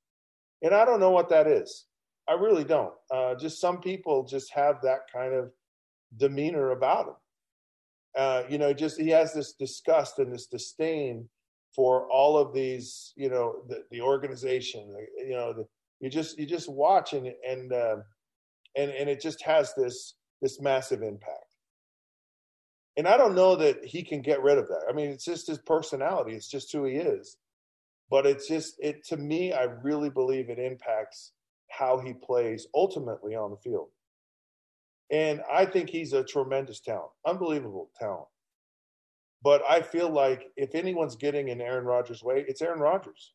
and 0.63 0.75
I 0.75 0.85
don't 0.85 1.01
know 1.01 1.11
what 1.11 1.29
that 1.31 1.47
is. 1.47 1.87
I 2.29 2.33
really 2.35 2.65
don't. 2.65 2.93
Uh, 3.11 3.35
just 3.37 3.61
some 3.61 3.81
people 3.81 4.25
just 4.25 4.53
have 4.53 4.81
that 4.83 5.01
kind 5.13 5.33
of 5.33 5.53
demeanor 6.17 6.71
about 6.71 7.09
him. 7.09 7.15
Uh, 8.17 8.43
you 8.49 8.59
know, 8.59 8.73
just 8.73 8.99
he 9.01 9.09
has 9.11 9.33
this 9.33 9.53
disgust 9.53 10.19
and 10.19 10.33
this 10.33 10.47
disdain 10.47 11.29
for 11.75 12.09
all 12.11 12.39
of 12.39 12.55
these, 12.55 13.13
you 13.17 13.29
know, 13.29 13.57
the, 13.69 13.85
the 13.91 14.01
organization, 14.01 14.97
you 15.19 15.35
know, 15.35 15.53
the, 15.53 15.67
you 16.01 16.09
just 16.09 16.39
you 16.39 16.47
just 16.47 16.69
watch 16.69 17.13
and 17.13 17.31
and 17.49 17.73
uh, 17.73 17.97
and 18.77 18.91
and 18.91 19.09
it 19.09 19.21
just 19.21 19.43
has 19.43 19.73
this 19.75 20.15
this 20.43 20.61
massive 20.61 21.03
impact. 21.03 21.57
And 22.97 23.07
I 23.07 23.17
don't 23.17 23.35
know 23.35 23.57
that 23.57 23.85
he 23.85 24.03
can 24.03 24.23
get 24.23 24.43
rid 24.43 24.59
of 24.59 24.69
that. 24.69 24.85
I 24.89 24.93
mean, 24.93 25.11
it's 25.11 25.25
just 25.25 25.49
his 25.49 25.59
personality. 25.59 26.33
It's 26.33 26.49
just 26.49 26.73
who 26.73 26.85
he 26.85 26.95
is. 26.95 27.37
But 28.11 28.27
it's 28.27 28.49
just 28.49 28.77
it 28.79 29.05
to 29.09 29.17
me. 29.17 29.53
I 29.53 29.65
really 29.65 30.11
believe 30.11 30.49
it 30.49 30.59
impacts 30.59 31.33
how 31.71 31.99
he 31.99 32.15
plays 32.15 32.67
ultimately 32.75 33.35
on 33.35 33.51
the 33.51 33.57
field. 33.57 33.89
And 35.11 35.41
I 35.53 35.67
think 35.67 35.91
he's 35.91 36.13
a 36.13 36.25
tremendous 36.25 36.81
talent, 36.81 37.11
unbelievable 37.27 37.91
talent. 37.99 38.27
But 39.43 39.63
I 39.69 39.83
feel 39.83 40.11
like 40.11 40.49
if 40.57 40.75
anyone's 40.75 41.17
getting 41.17 41.49
in 41.49 41.61
Aaron 41.61 41.85
Rodgers' 41.85 42.25
way, 42.25 42.45
it's 42.49 42.63
Aaron 42.63 42.81
Rodgers. 42.81 43.33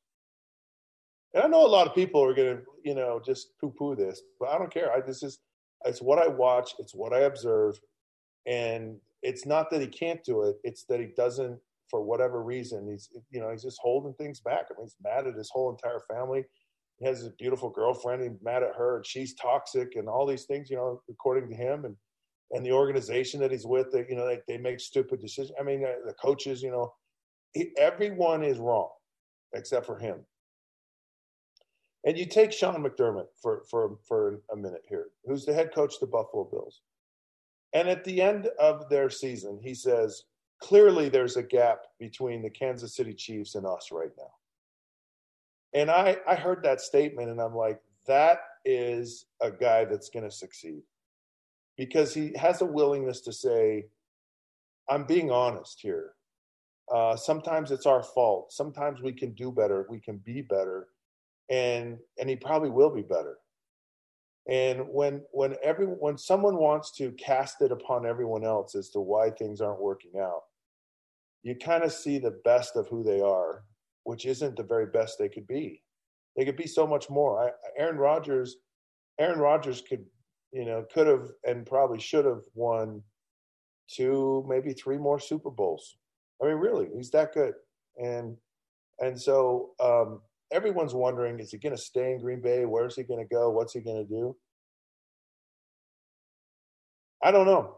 And 1.34 1.44
I 1.44 1.48
know 1.48 1.66
a 1.66 1.68
lot 1.68 1.88
of 1.88 1.96
people 1.96 2.24
are 2.24 2.34
going 2.34 2.58
to, 2.58 2.64
you 2.84 2.94
know, 2.94 3.22
just 3.24 3.58
poo-poo 3.60 3.96
this, 3.96 4.22
but 4.40 4.50
I 4.50 4.58
don't 4.58 4.74
care. 4.74 4.92
I 4.92 5.02
this 5.02 5.24
is 5.24 5.40
it's 5.86 6.02
what 6.02 6.20
I 6.20 6.28
watch, 6.28 6.74
it's 6.80 6.94
what 6.94 7.14
I 7.14 7.22
observe, 7.22 7.80
and 8.46 8.98
it's 9.24 9.46
not 9.46 9.70
that 9.72 9.82
he 9.82 9.88
can't 9.88 10.24
do 10.24 10.44
it; 10.44 10.58
it's 10.64 10.84
that 10.86 11.00
he 11.00 11.08
doesn't 11.16 11.58
for 11.90 12.02
whatever 12.02 12.42
reason. 12.44 12.88
He's, 12.90 13.10
you 13.32 13.42
know, 13.42 13.52
he's 13.52 13.64
just 13.64 13.80
holding 13.82 14.14
things 14.14 14.40
back. 14.40 14.66
I 14.70 14.74
mean, 14.78 14.86
he's 14.86 14.96
mad 15.04 15.28
at 15.28 15.36
his 15.36 15.50
whole 15.50 15.70
entire 15.70 16.00
family. 16.10 16.46
He 17.00 17.06
has 17.06 17.26
a 17.26 17.32
beautiful 17.32 17.70
girlfriend. 17.70 18.22
He's 18.22 18.32
mad 18.42 18.64
at 18.64 18.76
her, 18.76 18.98
and 18.98 19.06
she's 19.06 19.34
toxic, 19.36 19.96
and 19.96 20.08
all 20.08 20.26
these 20.26 20.46
things, 20.46 20.70
you 20.70 20.78
know, 20.78 21.02
according 21.10 21.50
to 21.50 21.56
him. 21.56 21.86
And 21.86 21.96
and 22.52 22.66
the 22.66 22.74
organization 22.74 23.40
that 23.40 23.52
he's 23.52 23.66
with, 23.66 23.92
that 23.92 24.10
you 24.10 24.16
know, 24.16 24.28
they, 24.28 24.40
they 24.48 24.58
make 24.58 24.80
stupid 24.80 25.22
decisions. 25.22 25.54
I 25.60 25.64
mean, 25.64 25.86
uh, 25.86 26.06
the 26.06 26.14
coaches, 26.14 26.62
you 26.62 26.72
know, 26.72 26.94
he, 27.54 27.72
everyone 27.78 28.44
is 28.44 28.58
wrong 28.58 28.90
except 29.54 29.86
for 29.86 29.98
him. 29.98 30.26
And 32.04 32.18
you 32.18 32.26
take 32.26 32.52
Sean 32.52 32.84
McDermott 32.84 33.28
for 33.42 33.64
for 33.70 33.98
for 34.08 34.42
a 34.52 34.56
minute 34.56 34.84
here, 34.88 35.08
who's 35.26 35.46
the 35.46 35.54
head 35.54 35.74
coach 35.74 35.96
of 35.96 36.00
the 36.00 36.08
Buffalo 36.08 36.46
Bills. 36.46 36.82
And 37.74 37.88
at 37.88 38.04
the 38.04 38.22
end 38.22 38.50
of 38.60 38.90
their 38.90 39.10
season, 39.10 39.60
he 39.64 39.74
says, 39.74 40.24
clearly 40.62 41.10
there's 41.10 41.38
a 41.38 41.44
gap 41.44 41.86
between 42.00 42.42
the 42.42 42.50
Kansas 42.50 42.96
City 42.96 43.14
Chiefs 43.14 43.56
and 43.56 43.66
us 43.66 43.90
right 43.92 44.12
now. 44.18 44.34
And 45.74 45.90
I, 45.90 46.18
I 46.28 46.36
heard 46.36 46.64
that 46.64 46.82
statement 46.82 47.30
and 47.30 47.40
I'm 47.40 47.56
like, 47.56 47.80
that 48.08 48.40
is 48.66 49.26
a 49.42 49.50
guy 49.52 49.86
that's 49.86 50.10
going 50.10 50.26
to 50.26 50.32
succeed 50.32 50.82
because 51.78 52.14
he 52.14 52.34
has 52.36 52.62
a 52.62 52.66
willingness 52.66 53.22
to 53.22 53.32
say, 53.32 53.86
I'm 54.90 55.06
being 55.06 55.32
honest 55.32 55.80
here. 55.82 56.12
Uh, 56.94 57.16
sometimes 57.16 57.72
it's 57.72 57.86
our 57.86 58.04
fault. 58.04 58.52
Sometimes 58.52 59.02
we 59.02 59.14
can 59.14 59.32
do 59.32 59.52
better. 59.52 59.88
We 59.90 60.00
can 60.00 60.18
be 60.18 60.42
better, 60.42 60.88
and 61.52 61.98
and 62.20 62.30
he 62.30 62.36
probably 62.36 62.72
will 62.72 62.90
be 62.90 63.04
better. 63.04 63.38
And 64.50 64.88
when 64.90 65.22
when 65.32 65.56
every 65.64 65.86
when 65.86 66.18
someone 66.18 66.58
wants 66.58 66.92
to 66.98 67.12
cast 67.12 67.62
it 67.62 67.72
upon 67.72 68.08
everyone 68.08 68.44
else 68.44 68.74
as 68.74 68.90
to 68.92 69.00
why 69.00 69.30
things 69.30 69.62
aren't 69.62 69.82
working 69.82 70.14
out, 70.20 70.42
you 71.44 71.56
kind 71.56 71.84
of 71.84 71.94
see 71.94 72.18
the 72.18 72.40
best 72.44 72.76
of 72.76 72.88
who 72.88 73.04
they 73.04 73.22
are, 73.22 73.64
which 74.06 74.26
isn't 74.26 74.56
the 74.56 74.64
very 74.64 74.88
best 74.88 75.18
they 75.20 75.30
could 75.30 75.46
be. 75.46 75.84
They 76.36 76.46
could 76.46 76.58
be 76.58 76.68
so 76.68 76.88
much 76.88 77.10
more. 77.10 77.44
I, 77.44 77.52
Aaron 77.78 77.98
Rodgers, 77.98 78.56
Aaron 79.20 79.40
Rodgers 79.40 79.84
could 79.88 80.06
you 80.52 80.66
know, 80.66 80.86
could 80.94 81.08
have 81.08 81.30
and 81.46 81.66
probably 81.66 82.00
should 82.00 82.26
have 82.26 82.42
won 82.54 83.02
two, 83.90 84.46
maybe 84.48 84.74
three 84.74 84.98
more 84.98 85.20
Super 85.20 85.50
Bowls. 85.50 85.98
I 86.42 86.48
mean, 86.48 86.56
really, 86.56 86.90
he's 86.96 87.12
that 87.12 87.34
good. 87.34 87.54
And 87.98 88.36
and 89.00 89.20
so 89.20 89.72
um, 89.80 90.22
everyone's 90.52 90.94
wondering: 90.94 91.40
Is 91.40 91.52
he 91.52 91.58
going 91.58 91.76
to 91.76 91.82
stay 91.82 92.12
in 92.14 92.20
Green 92.20 92.42
Bay? 92.42 92.66
Where's 92.66 92.96
he 92.96 93.04
going 93.04 93.26
to 93.26 93.36
go? 93.36 93.50
What's 93.50 93.74
he 93.74 93.80
going 93.80 94.06
to 94.06 94.10
do? 94.10 94.36
I 97.24 97.32
don't 97.32 97.46
know. 97.46 97.78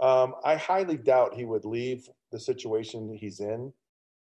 Um, 0.00 0.34
I 0.44 0.56
highly 0.56 0.96
doubt 0.96 1.34
he 1.34 1.44
would 1.44 1.64
leave 1.64 2.08
the 2.32 2.38
situation 2.38 3.16
he's 3.16 3.40
in. 3.40 3.72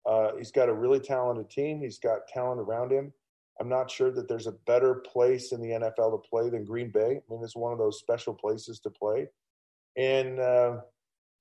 Uh, 0.07 0.31
he's 0.37 0.51
got 0.51 0.69
a 0.69 0.75
really 0.75 1.01
talented 1.01 1.51
team. 1.51 1.81
He's 1.81 1.99
got 1.99 2.27
talent 2.27 2.61
around 2.61 2.91
him. 2.91 3.13
I'm 3.61 3.69
not 3.69 3.91
sure 3.91 4.11
that 4.13 4.29
there's 4.29 4.47
a 4.47 4.57
better 4.67 4.95
place 4.95 5.53
in 5.53 5.61
the 5.61 5.71
NFL 5.71 6.13
to 6.13 6.29
play 6.29 6.49
than 6.49 6.65
Green 6.65 6.91
Bay. 6.91 7.21
I 7.21 7.33
mean, 7.33 7.43
it's 7.43 7.57
one 7.57 7.73
of 7.73 7.79
those 7.79 7.99
special 7.99 8.33
places 8.33 8.79
to 8.81 8.91
play, 8.91 9.27
and 9.97 10.39
uh, 10.39 10.79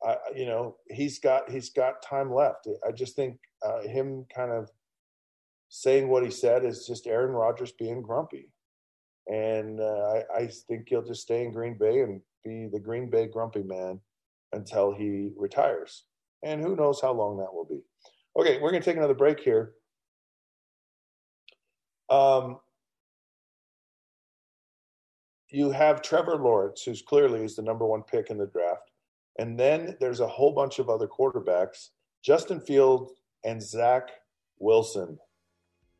I, 0.03 0.15
you 0.35 0.45
know 0.45 0.77
he's 0.89 1.19
got 1.19 1.49
he's 1.49 1.69
got 1.69 2.01
time 2.01 2.33
left. 2.33 2.67
I 2.85 2.91
just 2.91 3.15
think 3.15 3.37
uh, 3.65 3.81
him 3.81 4.25
kind 4.35 4.51
of 4.51 4.69
saying 5.69 6.07
what 6.07 6.23
he 6.23 6.31
said 6.31 6.63
is 6.63 6.87
just 6.87 7.07
Aaron 7.07 7.31
Rodgers 7.31 7.71
being 7.71 8.01
grumpy, 8.01 8.49
and 9.27 9.79
uh, 9.79 10.21
I, 10.33 10.35
I 10.35 10.47
think 10.67 10.87
he'll 10.87 11.05
just 11.05 11.21
stay 11.21 11.43
in 11.43 11.51
Green 11.51 11.77
Bay 11.77 12.01
and 12.01 12.21
be 12.43 12.67
the 12.71 12.79
Green 12.79 13.09
Bay 13.09 13.27
grumpy 13.27 13.63
man 13.63 13.99
until 14.53 14.93
he 14.93 15.31
retires, 15.35 16.03
and 16.43 16.61
who 16.61 16.75
knows 16.75 17.01
how 17.01 17.11
long 17.11 17.37
that 17.37 17.53
will 17.53 17.65
be. 17.65 17.81
Okay, 18.37 18.59
we're 18.61 18.71
going 18.71 18.81
to 18.81 18.89
take 18.89 18.97
another 18.97 19.13
break 19.13 19.39
here. 19.39 19.73
Um, 22.09 22.59
you 25.49 25.71
have 25.71 26.01
Trevor 26.01 26.37
Lawrence, 26.37 26.83
who's 26.83 27.01
clearly 27.01 27.43
is 27.43 27.55
the 27.55 27.61
number 27.61 27.85
one 27.85 28.03
pick 28.03 28.29
in 28.29 28.37
the 28.37 28.47
draft, 28.47 28.91
and 29.39 29.59
then 29.59 29.95
there's 29.99 30.19
a 30.19 30.27
whole 30.27 30.53
bunch 30.53 30.79
of 30.79 30.89
other 30.89 31.07
quarterbacks, 31.07 31.89
Justin 32.23 32.59
Fields 32.59 33.13
and 33.43 33.61
Zach 33.61 34.09
Wilson. 34.59 35.17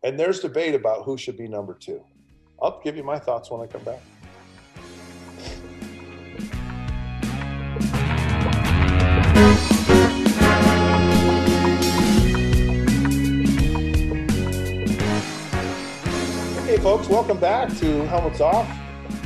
And 0.08 0.18
there's 0.18 0.40
debate 0.40 0.74
about 0.74 1.04
who 1.04 1.18
should 1.18 1.36
be 1.36 1.50
number 1.50 1.74
two. 1.74 2.02
I'll 2.62 2.80
give 2.82 2.96
you 2.96 3.04
my 3.04 3.20
thoughts 3.20 3.52
when 3.52 3.60
I 3.60 3.68
come 3.68 3.84
back. 3.84 4.00
Hey, 16.64 16.78
folks, 16.78 17.10
welcome 17.10 17.38
back 17.38 17.68
to 17.80 18.08
Helmets 18.08 18.40
Off. 18.40 18.66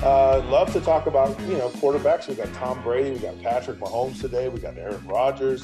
Uh, 0.02 0.42
love 0.48 0.74
to 0.74 0.82
talk 0.82 1.06
about 1.06 1.40
you 1.42 1.60
know 1.60 1.70
quarterbacks. 1.70 2.28
We 2.28 2.34
got 2.34 2.52
Tom 2.56 2.82
Brady, 2.82 3.12
we 3.12 3.20
got 3.20 3.40
Patrick 3.44 3.78
Mahomes 3.78 4.20
today, 4.20 4.50
we 4.50 4.60
got 4.60 4.76
Aaron 4.80 5.06
Rodgers. 5.06 5.64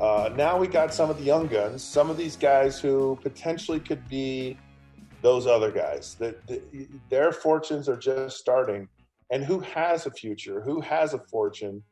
Uh, 0.00 0.30
now 0.36 0.58
we 0.58 0.68
got 0.68 0.92
some 0.92 1.08
of 1.08 1.18
the 1.18 1.24
young 1.24 1.46
guns, 1.46 1.82
some 1.82 2.10
of 2.10 2.16
these 2.16 2.36
guys 2.36 2.78
who 2.78 3.18
potentially 3.22 3.80
could 3.80 4.06
be 4.08 4.58
those 5.22 5.46
other 5.46 5.70
guys. 5.70 6.16
That 6.18 6.46
the, 6.46 6.60
their 7.08 7.32
fortunes 7.32 7.88
are 7.88 7.96
just 7.96 8.36
starting, 8.36 8.88
and 9.30 9.44
who 9.44 9.60
has 9.60 10.06
a 10.06 10.10
future, 10.10 10.60
who 10.60 10.80
has 10.82 11.14
a 11.14 11.18
fortune, 11.30 11.82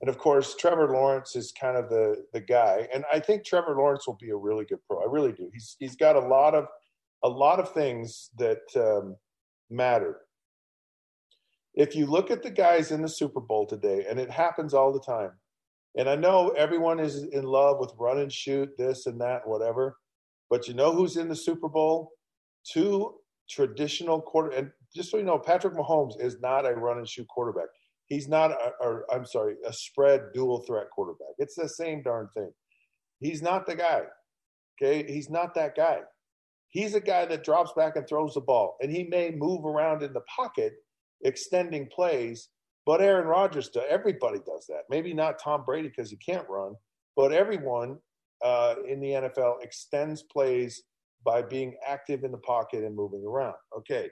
and 0.00 0.08
of 0.08 0.18
course 0.18 0.54
Trevor 0.56 0.92
Lawrence 0.92 1.34
is 1.34 1.52
kind 1.52 1.76
of 1.76 1.88
the 1.88 2.24
the 2.32 2.40
guy. 2.40 2.88
And 2.94 3.04
I 3.12 3.18
think 3.18 3.44
Trevor 3.44 3.74
Lawrence 3.76 4.06
will 4.06 4.18
be 4.20 4.30
a 4.30 4.36
really 4.36 4.64
good 4.64 4.78
pro. 4.88 5.00
I 5.00 5.06
really 5.10 5.32
do. 5.32 5.50
He's 5.52 5.76
he's 5.78 5.96
got 5.96 6.14
a 6.16 6.20
lot 6.20 6.54
of 6.54 6.66
a 7.24 7.28
lot 7.28 7.58
of 7.58 7.72
things 7.72 8.30
that 8.38 8.62
um, 8.76 9.16
matter 9.70 10.20
if 11.74 11.94
you 11.94 12.06
look 12.06 12.30
at 12.30 12.42
the 12.42 12.50
guys 12.50 12.90
in 12.90 13.02
the 13.02 13.08
Super 13.08 13.40
Bowl 13.40 13.66
today, 13.66 14.04
and 14.08 14.18
it 14.18 14.30
happens 14.30 14.74
all 14.74 14.92
the 14.92 15.00
time, 15.00 15.30
and 15.96 16.08
I 16.08 16.16
know 16.16 16.50
everyone 16.50 17.00
is 17.00 17.24
in 17.24 17.44
love 17.44 17.78
with 17.78 17.92
run 17.98 18.18
and 18.18 18.32
shoot, 18.32 18.70
this 18.78 19.06
and 19.06 19.20
that, 19.20 19.46
whatever, 19.46 19.96
but 20.48 20.68
you 20.68 20.74
know 20.74 20.92
who's 20.92 21.16
in 21.16 21.28
the 21.28 21.36
Super 21.36 21.68
Bowl? 21.68 22.12
Two 22.70 23.14
traditional 23.48 24.20
quarter, 24.20 24.56
and 24.56 24.70
just 24.94 25.10
so 25.10 25.16
you 25.16 25.24
know, 25.24 25.38
Patrick 25.38 25.74
Mahomes 25.74 26.20
is 26.20 26.40
not 26.40 26.66
a 26.66 26.74
run 26.74 26.98
and 26.98 27.08
shoot 27.08 27.26
quarterback. 27.28 27.68
He's 28.06 28.28
not, 28.28 28.52
or 28.80 29.06
I'm 29.12 29.24
sorry, 29.24 29.54
a 29.64 29.72
spread 29.72 30.32
dual 30.34 30.64
threat 30.66 30.90
quarterback. 30.90 31.34
It's 31.38 31.54
the 31.54 31.68
same 31.68 32.02
darn 32.02 32.28
thing. 32.34 32.50
He's 33.20 33.42
not 33.42 33.66
the 33.66 33.76
guy. 33.76 34.02
Okay, 34.82 35.10
he's 35.10 35.30
not 35.30 35.54
that 35.54 35.76
guy. 35.76 36.00
He's 36.70 36.94
a 36.94 37.00
guy 37.00 37.26
that 37.26 37.44
drops 37.44 37.72
back 37.72 37.96
and 37.96 38.06
throws 38.08 38.34
the 38.34 38.40
ball, 38.40 38.76
and 38.80 38.90
he 38.90 39.04
may 39.04 39.30
move 39.30 39.64
around 39.64 40.02
in 40.02 40.12
the 40.12 40.22
pocket 40.22 40.72
extending 41.22 41.88
plays. 41.94 42.48
But 42.90 43.00
Aaron 43.00 43.28
Rodgers 43.28 43.68
does. 43.68 43.84
Everybody 43.88 44.38
does 44.38 44.66
that. 44.66 44.82
Maybe 44.90 45.14
not 45.14 45.38
Tom 45.38 45.62
Brady 45.64 45.86
because 45.86 46.10
he 46.10 46.16
can't 46.16 46.48
run, 46.48 46.74
but 47.14 47.32
everyone 47.32 47.98
uh, 48.44 48.74
in 48.84 48.98
the 48.98 49.10
NFL 49.10 49.62
extends 49.62 50.24
plays 50.24 50.82
by 51.24 51.40
being 51.40 51.76
active 51.86 52.24
in 52.24 52.32
the 52.32 52.38
pocket 52.38 52.82
and 52.82 52.96
moving 52.96 53.24
around. 53.24 53.54
Okay, 53.78 54.08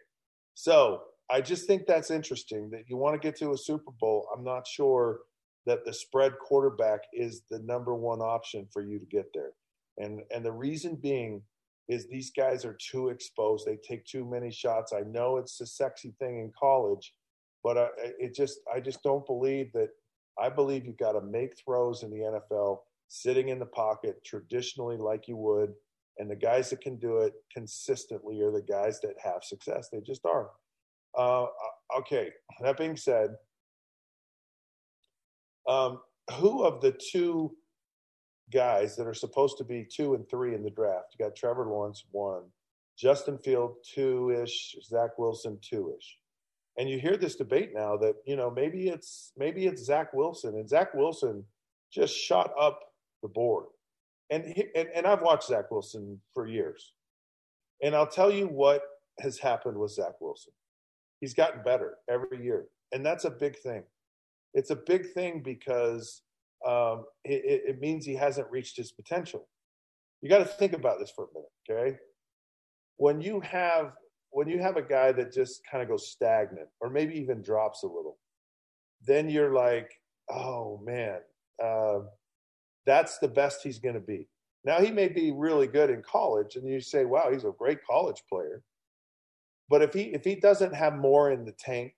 so 0.54 1.02
I 1.28 1.40
just 1.40 1.66
think 1.66 1.88
that's 1.88 2.12
interesting 2.12 2.70
that 2.70 2.84
you 2.86 2.96
want 2.96 3.20
to 3.20 3.26
get 3.28 3.36
to 3.40 3.50
a 3.50 3.58
Super 3.58 3.90
Bowl. 3.98 4.28
I'm 4.32 4.44
not 4.44 4.64
sure 4.64 5.22
that 5.66 5.84
the 5.84 5.92
spread 5.92 6.34
quarterback 6.38 7.00
is 7.12 7.42
the 7.50 7.58
number 7.58 7.96
one 7.96 8.20
option 8.20 8.68
for 8.72 8.80
you 8.80 9.00
to 9.00 9.06
get 9.06 9.26
there, 9.34 9.54
and 9.96 10.20
and 10.32 10.44
the 10.44 10.52
reason 10.52 10.94
being 10.94 11.42
is 11.88 12.06
these 12.06 12.30
guys 12.30 12.64
are 12.64 12.78
too 12.78 13.08
exposed. 13.08 13.66
They 13.66 13.76
take 13.82 14.04
too 14.04 14.24
many 14.24 14.52
shots. 14.52 14.92
I 14.92 15.00
know 15.00 15.38
it's 15.38 15.60
a 15.60 15.66
sexy 15.66 16.14
thing 16.20 16.38
in 16.38 16.52
college, 16.56 17.12
but 17.62 17.78
I, 17.78 17.88
it 18.18 18.34
just 18.34 18.60
I 18.72 18.80
just 18.80 19.02
don't 19.02 19.26
believe 19.26 19.72
that. 19.72 19.90
I 20.40 20.48
believe 20.48 20.86
you've 20.86 20.98
got 20.98 21.12
to 21.12 21.20
make 21.20 21.58
throws 21.58 22.04
in 22.04 22.10
the 22.10 22.40
NFL, 22.52 22.78
sitting 23.08 23.48
in 23.48 23.58
the 23.58 23.66
pocket 23.66 24.22
traditionally 24.24 24.96
like 24.96 25.26
you 25.26 25.36
would, 25.36 25.72
and 26.18 26.30
the 26.30 26.36
guys 26.36 26.70
that 26.70 26.80
can 26.80 26.96
do 26.96 27.18
it 27.18 27.32
consistently 27.52 28.40
are 28.42 28.52
the 28.52 28.62
guys 28.62 29.00
that 29.00 29.14
have 29.22 29.42
success. 29.42 29.88
They 29.90 30.00
just 30.00 30.24
are. 30.24 30.50
Uh, 31.16 31.46
okay. 31.98 32.30
That 32.60 32.78
being 32.78 32.96
said, 32.96 33.30
um, 35.66 35.98
who 36.34 36.62
of 36.62 36.80
the 36.80 36.92
two 36.92 37.52
guys 38.52 38.96
that 38.96 39.06
are 39.06 39.14
supposed 39.14 39.58
to 39.58 39.64
be 39.64 39.84
two 39.84 40.14
and 40.14 40.28
three 40.28 40.54
in 40.54 40.62
the 40.62 40.70
draft. 40.70 41.14
You 41.18 41.24
got 41.24 41.36
Trevor 41.36 41.66
Lawrence, 41.66 42.04
one, 42.10 42.44
Justin 42.96 43.38
Field, 43.38 43.76
two 43.94 44.30
ish, 44.42 44.76
Zach 44.82 45.18
Wilson, 45.18 45.58
two 45.62 45.94
ish. 45.96 46.18
And 46.78 46.88
you 46.88 46.98
hear 46.98 47.16
this 47.16 47.34
debate 47.34 47.72
now 47.74 47.96
that, 47.96 48.14
you 48.24 48.36
know, 48.36 48.50
maybe 48.50 48.88
it's 48.88 49.32
maybe 49.36 49.66
it's 49.66 49.84
Zach 49.84 50.14
Wilson. 50.14 50.54
And 50.54 50.68
Zach 50.68 50.94
Wilson 50.94 51.44
just 51.92 52.16
shot 52.16 52.52
up 52.58 52.80
the 53.22 53.28
board. 53.28 53.66
And, 54.30 54.44
he, 54.44 54.66
and 54.76 54.88
and 54.94 55.06
I've 55.06 55.22
watched 55.22 55.48
Zach 55.48 55.70
Wilson 55.70 56.20
for 56.34 56.46
years. 56.46 56.92
And 57.82 57.96
I'll 57.96 58.06
tell 58.06 58.30
you 58.30 58.46
what 58.46 58.82
has 59.20 59.38
happened 59.38 59.76
with 59.76 59.90
Zach 59.90 60.20
Wilson. 60.20 60.52
He's 61.20 61.34
gotten 61.34 61.62
better 61.64 61.96
every 62.08 62.44
year. 62.44 62.66
And 62.92 63.04
that's 63.04 63.24
a 63.24 63.30
big 63.30 63.58
thing. 63.58 63.82
It's 64.54 64.70
a 64.70 64.76
big 64.76 65.12
thing 65.12 65.42
because 65.44 66.22
um, 66.66 67.04
it, 67.24 67.62
it 67.66 67.80
means 67.80 68.04
he 68.04 68.14
hasn't 68.14 68.50
reached 68.50 68.76
his 68.76 68.92
potential. 68.92 69.48
You 70.22 70.28
got 70.28 70.38
to 70.38 70.44
think 70.44 70.72
about 70.72 70.98
this 70.98 71.12
for 71.14 71.24
a 71.24 71.28
minute, 71.34 71.86
okay? 71.86 71.98
When 72.96 73.20
you 73.20 73.40
have 73.40 73.92
when 74.38 74.48
you 74.48 74.60
have 74.60 74.76
a 74.76 74.82
guy 74.82 75.10
that 75.10 75.32
just 75.32 75.66
kind 75.68 75.82
of 75.82 75.88
goes 75.88 76.06
stagnant 76.06 76.68
or 76.80 76.88
maybe 76.88 77.18
even 77.18 77.42
drops 77.42 77.82
a 77.82 77.88
little, 77.88 78.18
then 79.04 79.28
you're 79.28 79.52
like, 79.52 79.90
oh 80.30 80.80
man, 80.84 81.18
uh, 81.60 81.98
that's 82.86 83.18
the 83.18 83.26
best 83.26 83.64
he's 83.64 83.80
going 83.80 83.96
to 83.96 84.00
be. 84.00 84.28
Now 84.64 84.78
he 84.78 84.92
may 84.92 85.08
be 85.08 85.32
really 85.32 85.66
good 85.66 85.90
in 85.90 86.02
college, 86.02 86.54
and 86.54 86.68
you 86.68 86.80
say, 86.80 87.04
wow, 87.04 87.32
he's 87.32 87.42
a 87.42 87.50
great 87.58 87.84
college 87.84 88.22
player. 88.28 88.62
But 89.68 89.82
if 89.82 89.92
he 89.92 90.02
if 90.02 90.22
he 90.22 90.36
doesn't 90.36 90.72
have 90.72 90.94
more 90.94 91.32
in 91.32 91.44
the 91.44 91.56
tank, 91.58 91.94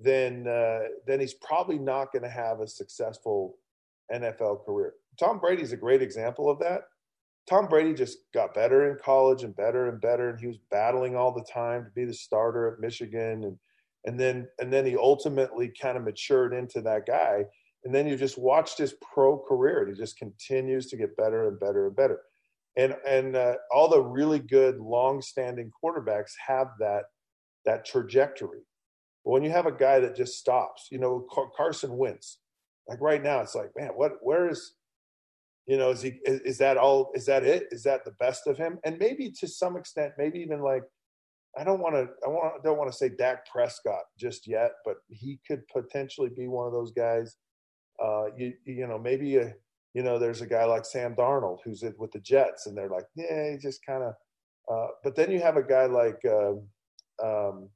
then 0.00 0.48
uh, 0.48 0.84
then 1.06 1.20
he's 1.20 1.34
probably 1.34 1.78
not 1.78 2.12
going 2.12 2.22
to 2.22 2.30
have 2.30 2.60
a 2.60 2.66
successful 2.66 3.58
NFL 4.10 4.64
career. 4.64 4.94
Tom 5.20 5.38
Brady's 5.38 5.72
a 5.72 5.76
great 5.76 6.00
example 6.00 6.48
of 6.48 6.58
that. 6.60 6.84
Tom 7.48 7.66
Brady 7.66 7.92
just 7.92 8.18
got 8.32 8.54
better 8.54 8.90
in 8.90 8.98
college 9.02 9.42
and 9.42 9.54
better 9.56 9.88
and 9.88 10.00
better, 10.00 10.30
and 10.30 10.38
he 10.38 10.46
was 10.46 10.58
battling 10.70 11.16
all 11.16 11.32
the 11.32 11.44
time 11.52 11.84
to 11.84 11.90
be 11.90 12.04
the 12.04 12.14
starter 12.14 12.72
at 12.72 12.80
Michigan, 12.80 13.44
and 13.44 13.58
and 14.04 14.18
then 14.18 14.48
and 14.60 14.72
then 14.72 14.86
he 14.86 14.96
ultimately 14.96 15.72
kind 15.80 15.96
of 15.96 16.04
matured 16.04 16.54
into 16.54 16.80
that 16.82 17.06
guy. 17.06 17.44
And 17.84 17.92
then 17.92 18.06
you 18.06 18.16
just 18.16 18.38
watched 18.38 18.78
his 18.78 18.94
pro 19.14 19.38
career, 19.38 19.80
and 19.82 19.88
he 19.88 20.00
just 20.00 20.16
continues 20.16 20.86
to 20.88 20.96
get 20.96 21.16
better 21.16 21.48
and 21.48 21.58
better 21.58 21.88
and 21.88 21.96
better. 21.96 22.20
And 22.76 22.96
and 23.06 23.36
uh, 23.36 23.56
all 23.72 23.88
the 23.88 24.00
really 24.00 24.38
good, 24.38 24.78
long-standing 24.78 25.72
quarterbacks 25.82 26.32
have 26.46 26.68
that 26.78 27.04
that 27.64 27.84
trajectory. 27.84 28.60
But 29.24 29.32
when 29.32 29.42
you 29.42 29.50
have 29.50 29.66
a 29.66 29.72
guy 29.72 30.00
that 30.00 30.16
just 30.16 30.38
stops, 30.38 30.88
you 30.90 30.98
know, 30.98 31.26
Carson 31.56 31.96
Wentz, 31.96 32.38
like 32.88 33.00
right 33.00 33.22
now, 33.22 33.40
it's 33.40 33.54
like, 33.54 33.70
man, 33.76 33.90
what? 33.90 34.12
Where 34.22 34.48
is? 34.48 34.74
You 35.66 35.76
know, 35.76 35.90
is 35.90 36.02
he? 36.02 36.18
Is, 36.24 36.58
that 36.58 36.76
all? 36.76 37.12
Is 37.14 37.26
that 37.26 37.44
it? 37.44 37.68
Is 37.70 37.84
that 37.84 38.04
the 38.04 38.12
best 38.12 38.46
of 38.46 38.58
him? 38.58 38.78
And 38.84 38.98
maybe 38.98 39.30
to 39.40 39.46
some 39.46 39.76
extent, 39.76 40.12
maybe 40.18 40.40
even 40.40 40.60
like, 40.60 40.82
I 41.56 41.62
don't 41.62 41.80
want 41.80 41.94
to. 41.94 42.08
I 42.26 42.28
want. 42.28 42.64
Don't 42.64 42.78
want 42.78 42.90
to 42.90 42.96
say 42.96 43.10
Dak 43.10 43.46
Prescott 43.46 44.02
just 44.18 44.48
yet, 44.48 44.72
but 44.84 44.96
he 45.08 45.38
could 45.46 45.62
potentially 45.68 46.30
be 46.36 46.48
one 46.48 46.66
of 46.66 46.72
those 46.72 46.90
guys. 46.90 47.36
Uh, 48.02 48.26
you 48.36 48.54
you 48.64 48.86
know, 48.88 48.98
maybe 48.98 49.36
a, 49.36 49.54
you 49.94 50.02
know, 50.02 50.18
there's 50.18 50.40
a 50.40 50.46
guy 50.46 50.64
like 50.64 50.84
Sam 50.84 51.14
Darnold 51.14 51.58
who's 51.64 51.84
with 51.98 52.10
the 52.10 52.20
Jets, 52.20 52.66
and 52.66 52.76
they're 52.76 52.88
like, 52.88 53.06
yeah, 53.14 53.52
he 53.52 53.58
just 53.58 53.84
kind 53.86 54.02
of. 54.02 54.14
Uh, 54.70 54.88
but 55.04 55.14
then 55.14 55.30
you 55.30 55.40
have 55.40 55.56
a 55.56 55.62
guy 55.62 55.86
like 55.86 56.20
um, 56.24 56.62
um, 57.22 57.68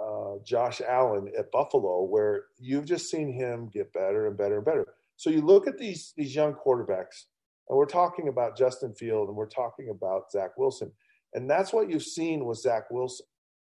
uh, 0.00 0.34
Josh 0.44 0.80
Allen 0.86 1.30
at 1.38 1.50
Buffalo, 1.50 2.04
where 2.04 2.44
you've 2.58 2.84
just 2.84 3.10
seen 3.10 3.32
him 3.32 3.68
get 3.72 3.92
better 3.92 4.26
and 4.26 4.36
better 4.36 4.56
and 4.56 4.64
better. 4.64 4.86
So 5.20 5.28
you 5.28 5.42
look 5.42 5.66
at 5.66 5.76
these 5.76 6.14
these 6.16 6.34
young 6.34 6.54
quarterbacks, 6.54 7.26
and 7.68 7.76
we're 7.76 7.84
talking 7.84 8.28
about 8.28 8.56
Justin 8.56 8.94
Field, 8.94 9.28
and 9.28 9.36
we're 9.36 9.50
talking 9.50 9.90
about 9.90 10.30
Zach 10.32 10.56
Wilson, 10.56 10.90
and 11.34 11.50
that's 11.50 11.74
what 11.74 11.90
you've 11.90 12.02
seen 12.02 12.46
with 12.46 12.56
Zach 12.56 12.84
Wilson, 12.90 13.26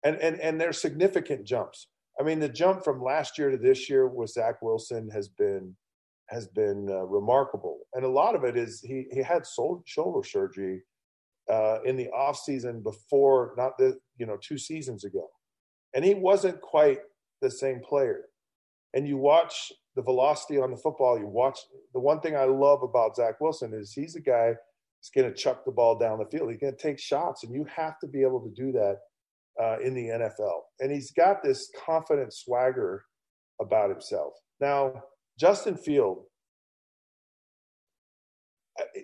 and 0.04 0.16
and 0.18 0.40
and 0.40 0.60
they're 0.60 0.72
significant 0.72 1.44
jumps. 1.44 1.88
I 2.20 2.22
mean, 2.22 2.38
the 2.38 2.48
jump 2.48 2.84
from 2.84 3.02
last 3.02 3.38
year 3.38 3.50
to 3.50 3.56
this 3.56 3.90
year 3.90 4.06
with 4.06 4.30
Zach 4.30 4.62
Wilson 4.62 5.10
has 5.10 5.26
been 5.26 5.74
has 6.28 6.46
been 6.46 6.86
uh, 6.88 7.06
remarkable, 7.06 7.80
and 7.94 8.04
a 8.04 8.08
lot 8.08 8.36
of 8.36 8.44
it 8.44 8.56
is 8.56 8.80
he 8.80 9.06
he 9.10 9.20
had 9.20 9.42
shoulder 9.84 10.22
surgery 10.24 10.82
uh, 11.50 11.78
in 11.84 11.96
the 11.96 12.08
off 12.10 12.36
season 12.36 12.84
before, 12.84 13.54
not 13.56 13.76
the 13.78 13.98
you 14.16 14.26
know 14.26 14.36
two 14.40 14.58
seasons 14.58 15.02
ago 15.02 15.28
and 15.94 16.04
he 16.04 16.14
wasn't 16.14 16.60
quite 16.60 16.98
the 17.40 17.50
same 17.50 17.80
player. 17.80 18.26
And 18.94 19.06
you 19.06 19.16
watch 19.16 19.72
the 19.96 20.02
velocity 20.02 20.58
on 20.58 20.70
the 20.70 20.76
football. 20.76 21.18
You 21.18 21.26
watch 21.26 21.58
the 21.92 22.00
one 22.00 22.20
thing 22.20 22.36
I 22.36 22.44
love 22.44 22.82
about 22.82 23.16
Zach 23.16 23.40
Wilson 23.40 23.74
is 23.74 23.92
he's 23.92 24.16
a 24.16 24.20
guy 24.20 24.48
that's 24.48 25.10
going 25.14 25.28
to 25.28 25.34
chuck 25.34 25.64
the 25.64 25.72
ball 25.72 25.98
down 25.98 26.18
the 26.18 26.26
field. 26.26 26.50
He's 26.50 26.60
going 26.60 26.76
to 26.76 26.82
take 26.82 26.98
shots, 26.98 27.44
and 27.44 27.54
you 27.54 27.66
have 27.74 27.98
to 28.00 28.06
be 28.06 28.22
able 28.22 28.40
to 28.40 28.50
do 28.54 28.72
that 28.72 28.98
uh, 29.60 29.78
in 29.80 29.94
the 29.94 30.08
NFL. 30.08 30.60
And 30.80 30.90
he's 30.90 31.12
got 31.12 31.42
this 31.42 31.70
confident 31.84 32.32
swagger 32.32 33.04
about 33.60 33.90
himself. 33.90 34.34
Now, 34.60 35.02
Justin 35.38 35.76
Field, 35.76 36.24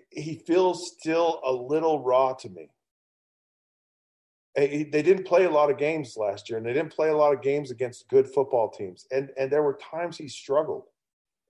he 0.09 0.41
feels 0.47 0.95
still 0.99 1.41
a 1.45 1.51
little 1.51 2.03
raw 2.03 2.33
to 2.33 2.49
me. 2.49 2.69
They 4.67 5.01
didn't 5.01 5.25
play 5.25 5.45
a 5.45 5.49
lot 5.49 5.69
of 5.69 5.77
games 5.77 6.15
last 6.17 6.49
year, 6.49 6.57
and 6.57 6.65
they 6.65 6.73
didn't 6.73 6.93
play 6.93 7.09
a 7.09 7.15
lot 7.15 7.33
of 7.33 7.41
games 7.41 7.71
against 7.71 8.09
good 8.09 8.27
football 8.27 8.69
teams. 8.69 9.05
And 9.11 9.29
and 9.37 9.51
there 9.51 9.63
were 9.63 9.77
times 9.91 10.17
he 10.17 10.27
struggled, 10.27 10.85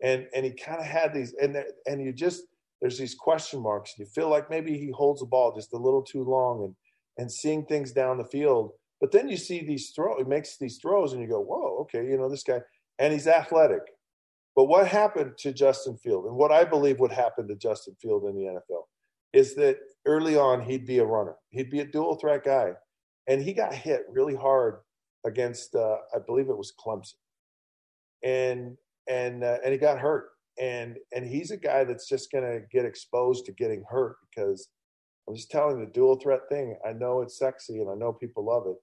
and 0.04 0.28
and 0.36 0.46
he 0.46 0.52
kind 0.52 0.80
of 0.80 0.86
had 0.86 1.14
these, 1.14 1.34
and 1.42 1.64
and 1.86 2.02
you 2.04 2.12
just 2.12 2.44
there's 2.82 2.98
these 2.98 3.16
question 3.16 3.62
marks. 3.62 3.94
You 3.98 4.06
feel 4.06 4.30
like 4.30 4.50
maybe 4.50 4.78
he 4.78 4.92
holds 4.92 5.22
the 5.22 5.28
ball 5.28 5.56
just 5.56 5.74
a 5.74 5.78
little 5.78 6.04
too 6.04 6.24
long, 6.24 6.64
and 6.64 6.76
and 7.18 7.32
seeing 7.32 7.66
things 7.66 7.92
down 7.92 8.18
the 8.18 8.26
field. 8.26 8.72
But 9.02 9.12
then 9.12 9.30
you 9.30 9.38
see 9.38 9.66
these 9.66 9.92
throw, 9.96 10.18
he 10.18 10.26
makes 10.26 10.58
these 10.58 10.78
throws, 10.82 11.14
and 11.14 11.22
you 11.22 11.28
go, 11.30 11.40
whoa, 11.40 11.80
okay, 11.82 12.06
you 12.06 12.18
know 12.18 12.30
this 12.30 12.44
guy, 12.44 12.60
and 12.98 13.14
he's 13.14 13.28
athletic. 13.28 13.82
But 14.58 14.66
what 14.66 14.88
happened 14.88 15.38
to 15.40 15.54
Justin 15.54 15.96
Field, 15.98 16.26
and 16.26 16.36
what 16.36 16.52
I 16.52 16.66
believe 16.66 17.00
would 17.00 17.14
happen 17.14 17.48
to 17.48 17.56
Justin 17.56 17.96
Field 18.02 18.26
in 18.26 18.36
the 18.36 18.44
NFL, 18.44 18.84
is 19.32 19.56
that 19.56 19.78
early 20.06 20.36
on 20.36 20.62
he'd 20.62 20.86
be 20.86 20.98
a 20.98 21.06
runner, 21.06 21.36
he'd 21.52 21.70
be 21.70 21.80
a 21.80 21.86
dual 21.86 22.16
threat 22.16 22.44
guy 22.44 22.74
and 23.30 23.42
he 23.42 23.54
got 23.54 23.74
hit 23.74 24.02
really 24.10 24.36
hard 24.36 24.80
against 25.26 25.76
uh, 25.76 25.98
I 26.14 26.20
believe 26.26 26.50
it 26.50 26.58
was 26.58 26.74
Clemson, 26.78 27.14
and 28.24 28.76
and 29.08 29.44
uh, 29.44 29.58
and 29.64 29.72
he 29.72 29.78
got 29.78 30.00
hurt, 30.00 30.30
and 30.60 30.98
and 31.14 31.26
he's 31.26 31.52
a 31.52 31.58
guy 31.58 31.84
that's 31.86 32.10
just 32.10 32.32
to 32.32 32.62
get 32.72 32.86
exposed 32.86 33.46
to 33.46 33.54
getting 33.54 33.84
hurt 33.90 34.18
because 34.30 34.68
I'm 35.28 35.36
just 35.36 35.52
telling 35.52 35.80
the 35.80 35.92
dual 35.92 36.16
threat 36.16 36.42
thing. 36.50 36.76
I 36.86 36.92
know 36.92 37.22
it's 37.22 37.38
sexy 37.38 37.80
and 37.80 37.90
I 37.90 37.94
know 37.94 38.12
people 38.12 38.46
love 38.46 38.64
it, 38.66 38.78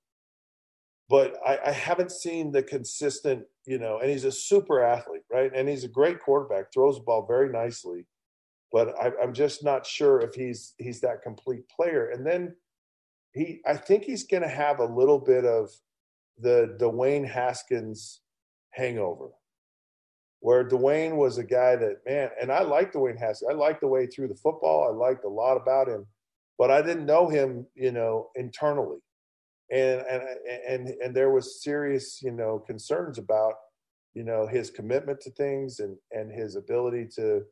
but 1.10 1.34
I, 1.44 1.58
I 1.66 1.72
haven't 1.72 2.12
seen 2.12 2.52
the 2.52 2.62
consistent, 2.62 3.42
you 3.66 3.78
know. 3.78 3.98
And 3.98 4.08
he's 4.08 4.24
a 4.24 4.32
super 4.32 4.80
athlete, 4.80 5.24
right? 5.30 5.50
And 5.52 5.68
he's 5.68 5.82
a 5.82 5.88
great 5.88 6.20
quarterback, 6.20 6.72
throws 6.72 6.98
the 6.98 7.04
ball 7.04 7.26
very 7.26 7.50
nicely, 7.50 8.06
but 8.70 8.94
I, 9.00 9.10
I'm 9.20 9.32
just 9.32 9.64
not 9.64 9.84
sure 9.84 10.20
if 10.20 10.34
he's 10.34 10.74
he's 10.78 11.00
that 11.00 11.22
complete 11.22 11.68
player. 11.68 12.10
And 12.10 12.24
then 12.24 12.54
he 13.36 13.60
I 13.66 13.76
think 13.76 14.04
he's 14.04 14.24
going 14.24 14.42
to 14.42 14.48
have 14.48 14.80
a 14.80 14.84
little 14.84 15.18
bit 15.18 15.44
of 15.44 15.70
the 16.38 16.76
Dwayne 16.80 17.28
Haskins 17.28 18.20
hangover, 18.70 19.28
where 20.40 20.66
Dwayne 20.66 21.16
was 21.16 21.36
a 21.36 21.44
guy 21.44 21.76
that 21.76 21.98
man, 22.06 22.30
and 22.40 22.50
I 22.50 22.62
like 22.62 22.92
Dwayne 22.92 23.18
Haskins. 23.18 23.50
I 23.50 23.54
like 23.54 23.80
the 23.80 23.88
way 23.88 24.02
he 24.02 24.06
threw 24.06 24.26
the 24.26 24.34
football. 24.34 24.88
I 24.88 24.96
liked 24.96 25.24
a 25.24 25.28
lot 25.28 25.56
about 25.56 25.86
him, 25.86 26.06
but 26.58 26.70
I 26.70 26.80
didn't 26.80 27.04
know 27.04 27.28
him, 27.28 27.66
you 27.74 27.92
know, 27.92 28.30
internally, 28.36 29.00
and 29.70 30.00
and 30.00 30.22
and 30.66 30.88
and 30.88 31.14
there 31.14 31.30
was 31.30 31.62
serious, 31.62 32.20
you 32.22 32.32
know, 32.32 32.58
concerns 32.66 33.18
about, 33.18 33.52
you 34.14 34.24
know, 34.24 34.46
his 34.46 34.70
commitment 34.70 35.20
to 35.20 35.30
things 35.32 35.80
and 35.80 35.96
and 36.10 36.32
his 36.32 36.56
ability 36.56 37.08
to 37.16 37.42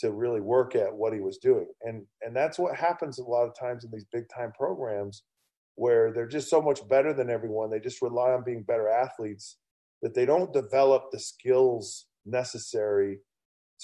to 0.00 0.12
really 0.12 0.40
work 0.40 0.74
at 0.76 0.94
what 0.94 1.14
he 1.14 1.20
was 1.20 1.38
doing. 1.38 1.66
And 1.82 2.04
and 2.20 2.36
that's 2.36 2.58
what 2.58 2.76
happens 2.76 3.18
a 3.18 3.24
lot 3.24 3.46
of 3.46 3.58
times 3.58 3.84
in 3.84 3.90
these 3.90 4.06
big 4.12 4.24
time 4.34 4.52
programs 4.52 5.22
where 5.80 6.12
they're 6.12 6.28
just 6.28 6.50
so 6.50 6.60
much 6.60 6.86
better 6.88 7.14
than 7.14 7.30
everyone. 7.30 7.70
They 7.70 7.80
just 7.80 8.02
rely 8.02 8.32
on 8.32 8.44
being 8.44 8.62
better 8.64 8.90
athletes 8.90 9.56
that 10.02 10.12
they 10.12 10.26
don't 10.26 10.52
develop 10.52 11.04
the 11.10 11.18
skills 11.18 12.04
necessary 12.26 13.20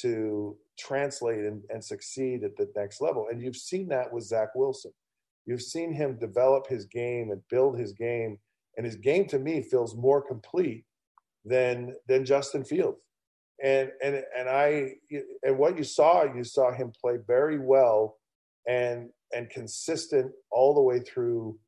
to 0.03 0.59
translate 0.79 1.39
and, 1.39 1.63
and 1.71 1.83
succeed 1.83 2.45
at 2.45 2.55
the 2.59 2.71
next 2.77 3.01
level. 3.01 3.29
And 3.31 3.41
you've 3.41 3.57
seen 3.57 3.89
that 3.89 4.13
with 4.13 4.25
Zach 4.25 4.55
Wilson. 4.55 4.93
You've 5.47 5.63
seen 5.63 5.91
him 5.91 6.19
develop 6.19 6.67
his 6.67 6.85
game 6.85 7.31
and 7.31 7.41
build 7.49 7.79
his 7.79 7.95
game, 7.95 8.41
and 8.77 8.85
his 8.85 8.97
game 8.97 9.27
to 9.29 9.39
me 9.39 9.63
feels 9.63 9.97
more 9.97 10.21
complete 10.21 10.85
than 11.47 11.95
than 12.09 12.27
Justin 12.27 12.63
Fields 12.65 13.01
and 13.63 13.91
and 14.03 14.23
and 14.37 14.51
I 14.51 14.97
and 15.43 15.57
what 15.57 15.79
you 15.79 15.85
saw, 15.85 16.25
you 16.25 16.45
saw 16.45 16.73
him 16.73 16.93
play 17.01 17.17
very 17.27 17.59
well 17.59 18.19
and 18.69 19.09
and 19.35 19.49
consistent 19.49 20.31
all 20.51 20.75
the 20.75 20.83
way 20.83 21.01
through 21.01 21.59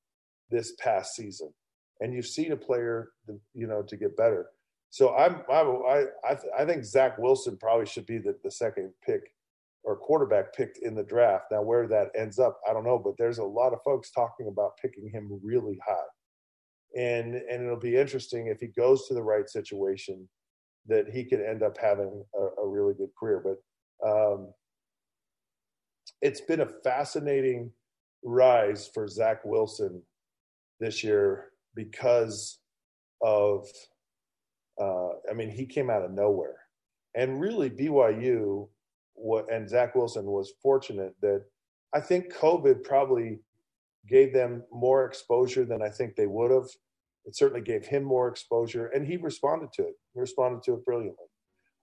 this 0.51 0.75
past 0.81 1.15
season. 1.15 1.53
And 2.01 2.15
you've 2.15 2.27
seen 2.27 2.53
a 2.53 2.57
player, 2.57 3.11
you 3.55 3.67
know, 3.67 3.83
to 3.83 3.97
get 3.97 4.17
better. 4.17 4.47
So 4.91 5.15
I'm, 5.15 5.43
I 5.51 6.05
I 6.25 6.37
I 6.61 6.65
think 6.65 6.85
Zach 6.85 7.19
Wilson 7.19 7.59
probably 7.59 7.87
should 7.87 8.07
be 8.07 8.19
the, 8.19 8.37
the 8.43 8.51
second 8.51 8.93
pick 9.05 9.21
or 9.85 9.97
quarterback 9.97 10.55
picked 10.55 10.79
in 10.79 10.95
the 10.95 11.03
draft. 11.03 11.47
Now 11.51 11.63
where 11.63 11.87
that 11.89 12.09
ends 12.17 12.39
up, 12.39 12.61
I 12.69 12.73
don't 12.73 12.85
know, 12.85 12.99
but 12.99 13.15
there's 13.19 13.39
a 13.39 13.45
lot 13.45 13.73
of 13.73 13.83
folks 13.85 14.11
talking 14.11 14.49
about 14.49 14.79
picking 14.81 15.11
him 15.11 15.41
really 15.43 15.79
high. 15.87 17.01
And 17.01 17.35
and 17.35 17.65
it'll 17.65 17.77
be 17.77 17.97
interesting 17.97 18.47
if 18.47 18.61
he 18.61 18.69
goes 18.69 19.07
to 19.09 19.15
the 19.15 19.23
right 19.23 19.49
situation 19.49 20.29
that 20.87 21.09
he 21.11 21.25
could 21.25 21.41
end 21.41 21.63
up 21.63 21.77
having 21.77 22.25
a, 22.35 22.63
a 22.63 22.67
really 22.67 22.95
good 22.95 23.11
career. 23.19 23.45
But 23.45 24.09
um, 24.09 24.53
it's 26.23 26.41
been 26.41 26.61
a 26.61 26.73
fascinating 26.83 27.71
rise 28.25 28.91
for 28.93 29.07
Zach 29.07 29.45
Wilson 29.45 30.03
this 30.81 31.03
year 31.03 31.51
because 31.75 32.59
of, 33.23 33.67
uh, 34.81 35.11
I 35.31 35.35
mean, 35.35 35.51
he 35.51 35.67
came 35.67 35.91
out 35.91 36.05
of 36.05 36.13
nowhere. 36.13 36.57
And 37.15 37.41
really, 37.41 37.71
BYU 37.71 38.69
what, 39.15 39.51
and 39.53 39.69
Zach 39.69 39.95
Wilson 39.95 40.27
was 40.27 40.53
fortunate 40.63 41.15
that 41.23 41.45
I 41.93 42.01
think 42.01 42.33
COVID 42.33 42.85
probably 42.85 43.41
gave 44.07 44.33
them 44.33 44.63
more 44.73 45.05
exposure 45.05 45.65
than 45.65 45.83
I 45.83 45.89
think 45.89 46.15
they 46.15 46.27
would 46.27 46.51
have 46.51 46.69
it 47.29 47.37
certainly 47.37 47.61
gave 47.61 47.85
him 47.85 48.05
more 48.05 48.27
exposure, 48.27 48.87
and 48.87 49.07
he 49.07 49.19
responded 49.19 49.71
to 49.75 49.83
it. 49.83 49.95
He 50.15 50.21
responded 50.21 50.63
to 50.63 50.75
it 50.75 50.85
brilliantly. 50.87 51.27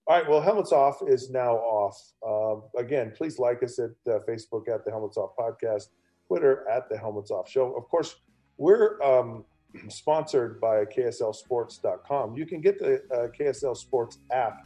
All 0.08 0.18
right, 0.18 0.28
well, 0.28 0.42
Helmets 0.42 0.72
Off 0.72 1.02
is 1.08 1.30
now 1.30 1.58
off. 1.58 2.02
Um, 2.28 2.64
again, 2.80 3.14
please 3.16 3.38
like 3.38 3.62
us 3.62 3.78
at 3.78 3.92
uh, 4.12 4.20
Facebook 4.28 4.68
at 4.68 4.84
the 4.86 4.92
Helmets 4.92 5.18
Off 5.18 5.36
Podcast, 5.40 5.90
Twitter 6.28 6.68
at 6.68 6.90
the 6.90 6.98
Helmets 6.98 7.30
Off 7.30 7.48
Show. 7.48 7.76
Of 7.76 7.88
course, 7.90 8.16
we're 8.58 9.02
um, 9.02 9.46
sponsored 9.90 10.60
by 10.60 10.86
KSLSports.com. 10.86 12.36
You 12.36 12.46
can 12.46 12.62
get 12.62 12.80
the 12.80 13.04
uh, 13.12 13.28
KSL 13.38 13.76
Sports 13.76 14.20
app 14.32 14.66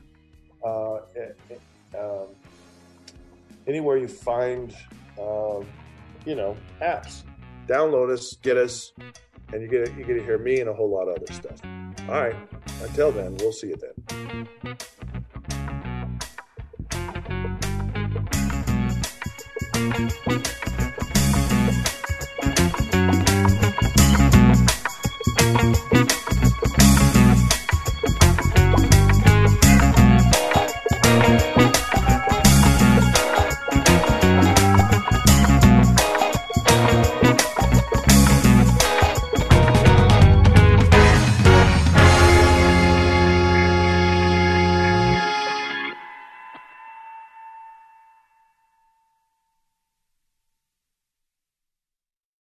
uh, 0.65 0.99
um, 1.97 2.27
anywhere 3.67 3.97
you 3.97 4.07
find, 4.07 4.75
um, 5.19 5.65
you 6.25 6.35
know, 6.35 6.55
apps. 6.81 7.23
Download 7.67 8.11
us, 8.11 8.35
get 8.41 8.57
us 8.57 8.93
and 9.53 9.61
you 9.61 9.67
get 9.67 9.95
you 9.97 10.03
get 10.03 10.13
to 10.13 10.23
hear 10.23 10.37
me 10.37 10.59
and 10.59 10.69
a 10.69 10.73
whole 10.73 10.89
lot 10.89 11.07
of 11.07 11.17
other 11.17 11.33
stuff. 11.33 11.59
All 12.07 12.21
right. 12.21 12.35
Until 12.81 13.11
then, 13.11 13.35
we'll 13.37 13.51
see 13.51 13.69
you 13.69 13.77
then. 13.77 13.95